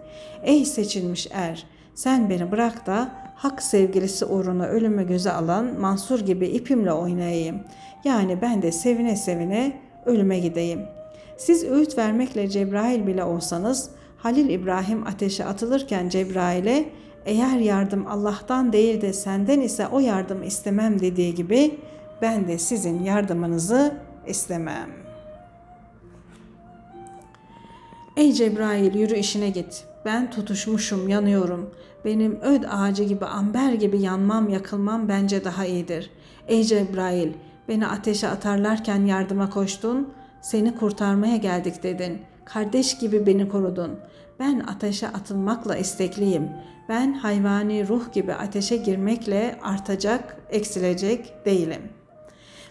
Ey 0.43 0.65
seçilmiş 0.65 1.27
er 1.31 1.65
sen 1.95 2.29
beni 2.29 2.51
bırak 2.51 2.85
da 2.87 3.11
hak 3.35 3.61
sevgilisi 3.61 4.25
uğruna 4.25 4.65
ölümü 4.65 5.07
göze 5.07 5.31
alan 5.31 5.79
Mansur 5.79 6.19
gibi 6.19 6.47
ipimle 6.47 6.91
oynayayım. 6.91 7.59
Yani 8.07 8.41
ben 8.41 8.61
de 8.61 8.71
sevine 8.71 9.15
sevine 9.15 9.81
ölüme 10.05 10.39
gideyim. 10.39 10.81
Siz 11.37 11.63
öğüt 11.63 11.97
vermekle 11.97 12.49
Cebrail 12.49 13.07
bile 13.07 13.23
olsanız 13.23 13.89
Halil 14.17 14.49
İbrahim 14.49 15.07
ateşe 15.07 15.45
atılırken 15.45 16.09
Cebrail'e 16.09 16.89
eğer 17.25 17.59
yardım 17.59 18.07
Allah'tan 18.07 18.73
değil 18.73 19.01
de 19.01 19.13
senden 19.13 19.61
ise 19.61 19.87
o 19.87 19.99
yardım 19.99 20.43
istemem 20.43 20.99
dediği 20.99 21.35
gibi 21.35 21.79
ben 22.21 22.47
de 22.47 22.57
sizin 22.57 23.03
yardımınızı 23.03 23.97
istemem. 24.27 24.89
Ey 28.17 28.33
Cebrail 28.33 28.95
yürü 28.95 29.15
işine 29.15 29.49
git. 29.49 29.83
Ben 30.05 30.31
tutuşmuşum, 30.31 31.09
yanıyorum. 31.09 31.69
Benim 32.05 32.41
öd 32.41 32.63
ağacı 32.69 33.03
gibi, 33.03 33.25
amber 33.25 33.73
gibi 33.73 34.01
yanmam, 34.01 34.49
yakılmam 34.49 35.09
bence 35.09 35.43
daha 35.43 35.65
iyidir. 35.65 36.09
Ey 36.47 36.63
Cebrail, 36.63 37.29
beni 37.67 37.87
ateşe 37.87 38.27
atarlarken 38.27 39.05
yardıma 39.05 39.49
koştun, 39.49 40.13
seni 40.41 40.75
kurtarmaya 40.75 41.37
geldik 41.37 41.83
dedin. 41.83 42.21
Kardeş 42.45 42.97
gibi 42.97 43.25
beni 43.25 43.49
korudun. 43.49 43.99
Ben 44.39 44.59
ateşe 44.59 45.07
atılmakla 45.07 45.77
istekliyim. 45.77 46.49
Ben 46.89 47.13
hayvani 47.13 47.87
ruh 47.87 48.13
gibi 48.13 48.33
ateşe 48.33 48.77
girmekle 48.77 49.59
artacak, 49.63 50.37
eksilecek 50.49 51.45
değilim. 51.45 51.81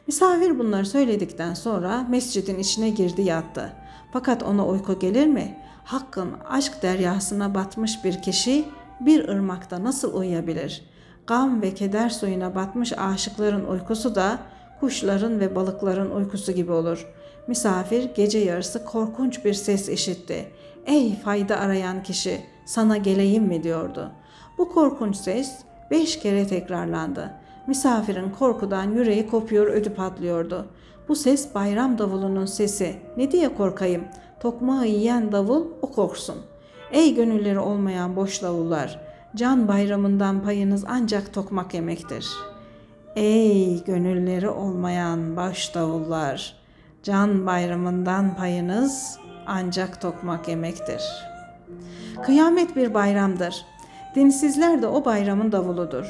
Misafir 0.07 0.59
bunları 0.59 0.87
söyledikten 0.87 1.55
sonra 1.55 2.07
mescidin 2.09 2.59
içine 2.59 2.91
girdi 2.91 3.23
yattı. 3.23 3.73
Fakat 4.13 4.43
ona 4.43 4.67
uyku 4.67 4.99
gelir 4.99 5.27
mi? 5.27 5.59
Hakkın 5.85 6.33
aşk 6.49 6.83
deryasına 6.83 7.55
batmış 7.55 8.05
bir 8.05 8.23
kişi 8.23 8.65
bir 9.01 9.29
ırmakta 9.29 9.85
nasıl 9.85 10.15
uyuyabilir? 10.15 10.85
Gam 11.27 11.63
ve 11.63 11.75
keder 11.75 12.09
suyuna 12.09 12.55
batmış 12.55 12.93
aşıkların 12.99 13.65
uykusu 13.65 14.15
da 14.15 14.39
kuşların 14.81 15.41
ve 15.41 15.55
balıkların 15.55 16.11
uykusu 16.11 16.53
gibi 16.53 16.73
olur. 16.73 17.07
Misafir 17.47 18.15
gece 18.15 18.39
yarısı 18.39 18.85
korkunç 18.85 19.45
bir 19.45 19.55
ses 19.55 19.89
işitti. 19.89 20.47
Ey 20.87 21.17
fayda 21.17 21.57
arayan 21.57 22.03
kişi 22.03 22.41
sana 22.67 22.97
geleyim 22.97 23.45
mi 23.45 23.63
diyordu. 23.63 24.11
Bu 24.59 24.69
korkunç 24.69 25.17
ses 25.17 25.59
beş 25.91 26.19
kere 26.19 26.47
tekrarlandı. 26.47 27.31
Misafirin 27.67 28.31
korkudan 28.31 28.91
yüreği 28.91 29.27
kopuyor 29.27 29.67
ödü 29.67 29.95
patlıyordu. 29.95 30.67
Bu 31.09 31.17
ses 31.17 31.55
bayram 31.55 31.99
davulunun 31.99 32.47
sesi. 32.47 32.97
Ne 33.17 33.31
diye 33.31 33.55
korkayım? 33.55 34.05
Tokmağı 34.41 34.87
yiyen 34.87 35.33
davul 35.33 35.67
o 35.83 35.91
korksun. 35.91 36.37
Ey 36.93 37.15
gönülleri 37.15 37.59
olmayan 37.59 38.17
boş 38.17 38.43
davullar! 38.43 39.01
Can 39.37 39.69
bayramından 39.69 40.43
payınız 40.43 40.85
ancak 40.89 41.35
tokmak 41.35 41.75
yemektir. 41.75 42.27
Ey 43.17 43.85
gönülleri 43.85 44.49
olmayan 44.49 45.37
baş 45.37 45.75
davullar! 45.75 46.57
Can 47.03 47.47
bayramından 47.47 48.37
payınız 48.37 49.19
ancak 49.47 50.01
tokmak 50.01 50.49
yemektir. 50.49 51.03
Kıyamet 52.23 52.77
bir 52.77 52.95
bayramdır. 52.95 53.65
Dinsizler 54.15 54.83
de 54.83 54.87
o 54.87 55.05
bayramın 55.05 55.53
davuludur. 55.53 56.07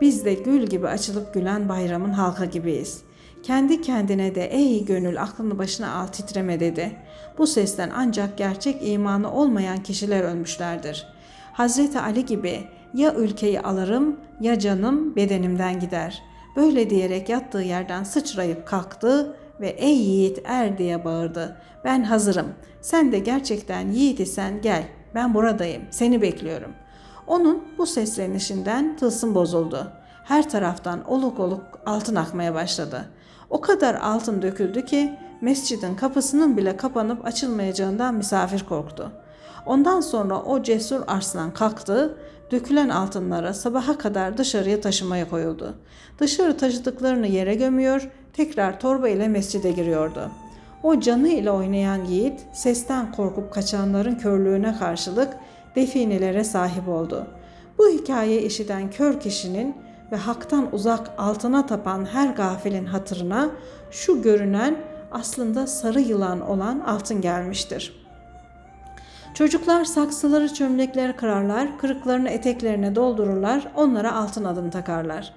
Biz 0.00 0.24
de 0.24 0.34
gül 0.34 0.66
gibi 0.66 0.88
açılıp 0.88 1.34
gülen 1.34 1.68
bayramın 1.68 2.12
halka 2.12 2.44
gibiyiz. 2.44 3.02
Kendi 3.42 3.80
kendine 3.80 4.34
de 4.34 4.44
ey 4.44 4.84
gönül 4.84 5.22
aklını 5.22 5.58
başına 5.58 5.94
al 5.94 6.06
titreme 6.06 6.60
dedi. 6.60 6.96
Bu 7.38 7.46
sesten 7.46 7.90
ancak 7.96 8.38
gerçek 8.38 8.88
imanı 8.88 9.32
olmayan 9.32 9.82
kişiler 9.82 10.22
ölmüşlerdir. 10.22 11.06
Hazreti 11.52 12.00
Ali 12.00 12.26
gibi 12.26 12.60
ya 12.94 13.14
ülkeyi 13.14 13.60
alırım 13.60 14.16
ya 14.40 14.58
canım 14.58 15.16
bedenimden 15.16 15.80
gider. 15.80 16.27
Böyle 16.56 16.90
diyerek 16.90 17.28
yattığı 17.28 17.62
yerden 17.62 18.04
sıçrayıp 18.04 18.66
kalktı 18.66 19.36
ve 19.60 19.68
ey 19.68 19.98
yiğit 19.98 20.40
er 20.44 20.78
diye 20.78 21.04
bağırdı. 21.04 21.56
Ben 21.84 22.02
hazırım. 22.02 22.46
Sen 22.80 23.12
de 23.12 23.18
gerçekten 23.18 23.90
yiğit 23.90 24.20
isen 24.20 24.62
gel. 24.62 24.84
Ben 25.14 25.34
buradayım. 25.34 25.82
Seni 25.90 26.22
bekliyorum. 26.22 26.70
Onun 27.26 27.64
bu 27.78 27.86
seslenişinden 27.86 28.96
tılsım 28.96 29.34
bozuldu. 29.34 29.92
Her 30.24 30.50
taraftan 30.50 31.10
oluk 31.10 31.40
oluk 31.40 31.64
altın 31.86 32.14
akmaya 32.14 32.54
başladı. 32.54 33.04
O 33.50 33.60
kadar 33.60 33.94
altın 33.94 34.42
döküldü 34.42 34.84
ki 34.84 35.18
mescidin 35.40 35.94
kapısının 35.94 36.56
bile 36.56 36.76
kapanıp 36.76 37.26
açılmayacağından 37.26 38.14
misafir 38.14 38.64
korktu. 38.64 39.12
Ondan 39.66 40.00
sonra 40.00 40.42
o 40.42 40.62
cesur 40.62 41.00
arslan 41.06 41.54
kalktı, 41.54 42.18
dökülen 42.50 42.88
altınları 42.88 43.54
sabaha 43.54 43.98
kadar 43.98 44.38
dışarıya 44.38 44.80
taşımaya 44.80 45.30
koyuldu. 45.30 45.74
Dışarı 46.18 46.56
taşıdıklarını 46.56 47.26
yere 47.26 47.54
gömüyor, 47.54 48.08
tekrar 48.32 48.80
torba 48.80 49.08
ile 49.08 49.28
mescide 49.28 49.70
giriyordu. 49.70 50.30
O 50.82 51.00
canı 51.00 51.28
ile 51.28 51.50
oynayan 51.50 52.04
yiğit 52.04 52.40
sesten 52.52 53.12
korkup 53.12 53.52
kaçanların 53.52 54.14
körlüğüne 54.14 54.78
karşılık 54.78 55.36
definelere 55.76 56.44
sahip 56.44 56.88
oldu. 56.88 57.26
Bu 57.78 57.88
hikaye 57.88 58.42
işiten 58.42 58.90
kör 58.90 59.20
kişinin 59.20 59.76
ve 60.12 60.16
haktan 60.16 60.74
uzak 60.74 61.10
altına 61.18 61.66
tapan 61.66 62.04
her 62.04 62.34
gafilin 62.34 62.84
hatırına 62.84 63.50
şu 63.90 64.22
görünen 64.22 64.76
aslında 65.12 65.66
sarı 65.66 66.00
yılan 66.00 66.40
olan 66.40 66.80
altın 66.80 67.20
gelmiştir. 67.20 68.07
Çocuklar 69.34 69.84
saksıları 69.84 70.54
çömlekler 70.54 71.16
kırarlar, 71.16 71.78
kırıklarını 71.78 72.28
eteklerine 72.28 72.94
doldururlar, 72.94 73.72
onlara 73.76 74.14
altın 74.14 74.44
adını 74.44 74.70
takarlar. 74.70 75.32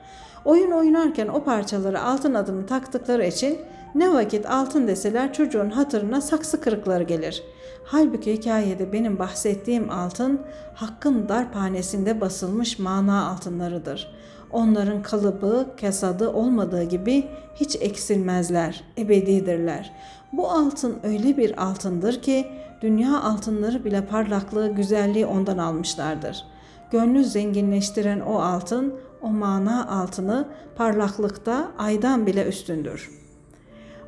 Oyun 0.46 0.72
oynarken 0.72 1.28
o 1.28 1.44
parçaları 1.44 2.02
altın 2.02 2.34
adını 2.34 2.66
taktıkları 2.66 3.26
için 3.26 3.60
ne 3.96 4.14
vakit 4.14 4.46
altın 4.50 4.88
deseler 4.88 5.34
çocuğun 5.34 5.70
hatırına 5.70 6.22
saksı 6.22 6.62
kırıkları 6.62 7.04
gelir. 7.04 7.44
Halbuki 7.86 8.34
hikayede 8.34 8.94
benim 8.94 9.20
bahsettiğim 9.20 9.90
altın 9.90 10.42
hakkın 10.76 11.30
darphanesinde 11.30 12.22
basılmış 12.22 12.80
mana 12.80 13.30
altınlarıdır. 13.30 14.14
Onların 14.52 15.02
kalıbı, 15.02 15.68
kesadı 15.78 16.30
olmadığı 16.30 16.84
gibi 16.84 17.28
hiç 17.56 17.76
eksilmezler, 17.76 18.84
ebedidirler. 18.98 19.94
Bu 20.34 20.52
altın 20.52 21.00
öyle 21.04 21.38
bir 21.38 21.64
altındır 21.64 22.22
ki 22.22 22.48
dünya 22.82 23.22
altınları 23.24 23.86
bile 23.86 24.06
parlaklığı, 24.06 24.76
güzelliği 24.76 25.26
ondan 25.26 25.58
almışlardır. 25.58 26.46
Gönlü 26.92 27.24
zenginleştiren 27.24 28.20
o 28.20 28.40
altın, 28.40 28.96
o 29.22 29.30
mana 29.30 29.88
altını 29.90 30.48
parlaklıkta 30.76 31.72
aydan 31.78 32.26
bile 32.26 32.46
üstündür. 32.46 33.10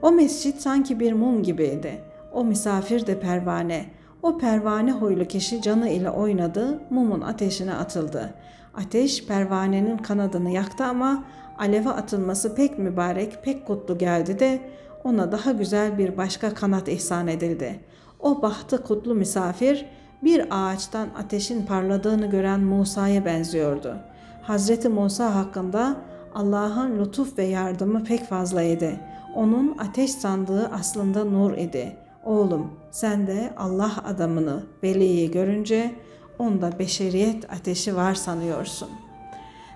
O 0.02 0.12
mescit 0.12 0.62
sanki 0.62 1.00
bir 1.00 1.14
mum 1.14 1.44
gibiydi. 1.44 2.02
O 2.34 2.44
misafir 2.44 3.08
de 3.08 3.20
pervane. 3.20 3.86
O 4.22 4.38
pervane 4.38 4.92
huylu 4.92 5.26
kişi 5.26 5.62
canı 5.62 5.90
ile 5.90 6.10
oynadı, 6.10 6.80
mumun 6.90 7.22
ateşine 7.22 7.74
atıldı. 7.74 8.34
Ateş 8.74 9.26
pervanenin 9.26 9.98
kanadını 9.98 10.50
yaktı 10.50 10.84
ama 10.84 11.24
aleve 11.58 11.90
atılması 11.90 12.56
pek 12.56 12.80
mübarek, 12.80 13.44
pek 13.44 13.68
kutlu 13.68 13.98
geldi 13.98 14.40
de 14.40 14.60
ona 15.04 15.32
daha 15.32 15.52
güzel 15.52 15.98
bir 15.98 16.18
başka 16.18 16.54
kanat 16.54 16.88
ihsan 16.88 17.28
edildi. 17.28 17.80
O 18.24 18.42
bahtı 18.42 18.84
kutlu 18.84 19.16
misafir 19.16 19.86
bir 20.24 20.46
ağaçtan 20.52 21.08
ateşin 21.18 21.66
parladığını 21.66 22.26
gören 22.26 22.60
Musa'ya 22.60 23.26
benziyordu. 23.26 23.98
Hazreti 24.42 24.90
Musa 24.90 25.36
hakkında 25.36 25.96
Allah'ın 26.36 27.00
lütuf 27.00 27.38
ve 27.38 27.44
yardımı 27.44 28.04
pek 28.04 28.24
fazlaydı. 28.24 28.92
Onun 29.36 29.78
ateş 29.78 30.12
sandığı 30.12 30.68
aslında 30.68 31.26
nur 31.26 31.58
idi. 31.58 31.96
Oğlum 32.26 32.72
sen 32.92 33.28
de 33.28 33.54
Allah 33.58 33.92
adamını, 34.06 34.64
veliyi 34.84 35.32
görünce 35.32 35.92
onda 36.40 36.80
beşeriyet 36.80 37.54
ateşi 37.54 37.96
var 37.96 38.14
sanıyorsun. 38.16 38.90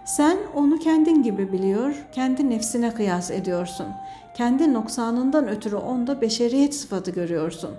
Sen 0.05 0.37
onu 0.55 0.79
kendin 0.79 1.23
gibi 1.23 1.51
biliyor, 1.51 1.93
kendi 2.11 2.49
nefsine 2.49 2.93
kıyas 2.93 3.31
ediyorsun. 3.31 3.87
Kendi 4.37 4.73
noksanından 4.73 5.47
ötürü 5.47 5.75
onda 5.75 6.21
beşeriyet 6.21 6.75
sıfatı 6.75 7.11
görüyorsun. 7.11 7.71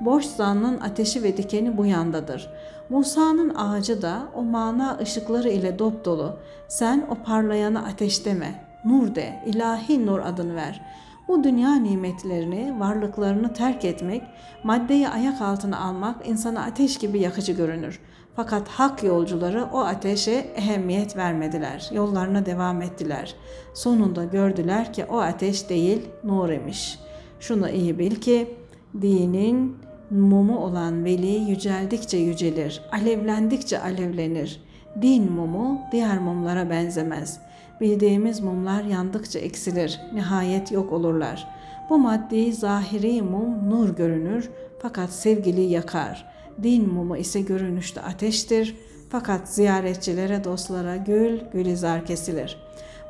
Boş 0.00 0.24
zannın 0.24 0.80
ateşi 0.80 1.22
ve 1.22 1.36
dikeni 1.36 1.76
bu 1.76 1.86
yandadır. 1.86 2.50
Musa'nın 2.88 3.54
ağacı 3.54 4.02
da 4.02 4.22
o 4.34 4.42
mana 4.42 4.98
ışıkları 5.02 5.48
ile 5.48 5.78
dop 5.78 6.04
dolu. 6.04 6.36
Sen 6.68 7.06
o 7.10 7.14
parlayana 7.24 7.84
ateş 7.84 8.24
deme, 8.24 8.64
nur 8.84 9.14
de, 9.14 9.42
ilahi 9.46 10.06
nur 10.06 10.18
adını 10.18 10.56
ver. 10.56 10.80
Bu 11.28 11.44
dünya 11.44 11.74
nimetlerini, 11.74 12.80
varlıklarını 12.80 13.52
terk 13.52 13.84
etmek, 13.84 14.22
maddeyi 14.64 15.08
ayak 15.08 15.40
altına 15.40 15.80
almak 15.80 16.28
insana 16.28 16.62
ateş 16.62 16.98
gibi 16.98 17.20
yakıcı 17.20 17.52
görünür. 17.52 18.00
Fakat 18.36 18.68
hak 18.68 19.02
yolcuları 19.02 19.64
o 19.72 19.78
ateşe 19.78 20.32
ehemmiyet 20.32 21.16
vermediler. 21.16 21.90
Yollarına 21.92 22.46
devam 22.46 22.82
ettiler. 22.82 23.34
Sonunda 23.74 24.24
gördüler 24.24 24.92
ki 24.92 25.04
o 25.04 25.18
ateş 25.18 25.68
değil, 25.68 26.08
nur 26.24 26.48
imiş. 26.48 26.98
Şunu 27.40 27.70
iyi 27.70 27.98
bil 27.98 28.14
ki 28.14 28.56
dinin 29.00 29.76
mumu 30.10 30.58
olan 30.58 31.04
veli 31.04 31.50
yüceldikçe 31.50 32.16
yücelir, 32.16 32.82
alevlendikçe 32.92 33.80
alevlenir. 33.80 34.60
Din 35.02 35.32
mumu 35.32 35.80
diğer 35.92 36.18
mumlara 36.18 36.70
benzemez. 36.70 37.38
Bildiğimiz 37.80 38.40
mumlar 38.40 38.84
yandıkça 38.84 39.38
eksilir, 39.38 40.00
nihayet 40.14 40.72
yok 40.72 40.92
olurlar. 40.92 41.48
Bu 41.90 41.98
maddi 41.98 42.52
zahiri 42.52 43.22
mum 43.22 43.70
nur 43.70 43.96
görünür 43.96 44.50
fakat 44.78 45.10
sevgili 45.10 45.60
yakar. 45.60 46.26
Din 46.62 46.92
mumu 46.92 47.16
ise 47.16 47.40
görünüşte 47.40 48.00
ateştir 48.00 48.76
fakat 49.08 49.48
ziyaretçilere, 49.48 50.44
dostlara 50.44 50.96
gül, 50.96 51.40
gülizar 51.52 52.06
kesilir. 52.06 52.58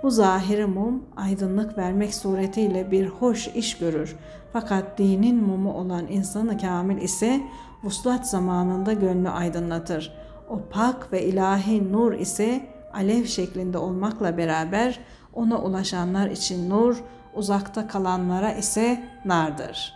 Bu 0.03 0.11
zahiri 0.11 0.67
mum 0.67 1.05
aydınlık 1.17 1.79
vermek 1.79 2.15
suretiyle 2.15 2.91
bir 2.91 3.07
hoş 3.07 3.49
iş 3.49 3.79
görür. 3.79 4.17
Fakat 4.53 4.99
dinin 4.99 5.37
mumu 5.37 5.73
olan 5.73 6.07
insanı 6.07 6.59
kamil 6.59 7.03
ise 7.03 7.41
vuslat 7.85 8.29
zamanında 8.29 8.93
gönlü 8.93 9.29
aydınlatır. 9.29 10.13
O 10.51 10.61
pak 10.71 11.13
ve 11.13 11.23
ilahi 11.25 11.93
nur 11.93 12.13
ise 12.13 12.67
alev 12.95 13.25
şeklinde 13.25 13.79
olmakla 13.79 14.37
beraber 14.37 15.01
ona 15.35 15.59
ulaşanlar 15.59 16.31
için 16.31 16.71
nur, 16.71 17.03
uzakta 17.35 17.87
kalanlara 17.87 18.53
ise 18.53 19.05
nardır. 19.25 19.95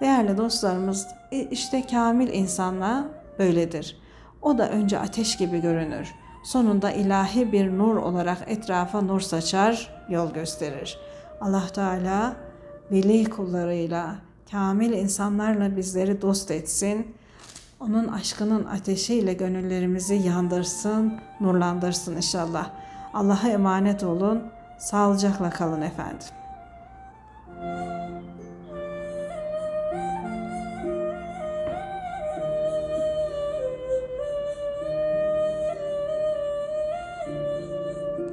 Değerli 0.00 0.36
dostlarımız 0.36 1.06
işte 1.50 1.86
kamil 1.86 2.28
insanla 2.28 3.04
böyledir. 3.38 3.96
O 4.42 4.58
da 4.58 4.70
önce 4.70 4.98
ateş 4.98 5.36
gibi 5.36 5.60
görünür. 5.60 6.14
Sonunda 6.46 6.90
ilahi 6.90 7.52
bir 7.52 7.78
nur 7.78 7.96
olarak 7.96 8.38
etrafa 8.46 9.00
nur 9.00 9.20
saçar, 9.20 10.04
yol 10.08 10.32
gösterir. 10.32 10.98
Allah 11.40 11.66
Teala 11.74 12.36
veli 12.90 13.24
kullarıyla, 13.24 14.16
kamil 14.50 14.92
insanlarla 14.92 15.76
bizleri 15.76 16.22
dost 16.22 16.50
etsin. 16.50 17.16
Onun 17.80 18.08
aşkının 18.08 18.64
ateşiyle 18.64 19.32
gönüllerimizi 19.32 20.14
yandırsın, 20.14 21.20
nurlandırsın 21.40 22.16
inşallah. 22.16 22.70
Allah'a 23.14 23.48
emanet 23.48 24.04
olun. 24.04 24.42
Sağlıcakla 24.78 25.50
kalın 25.50 25.82
efendim. 25.82 26.26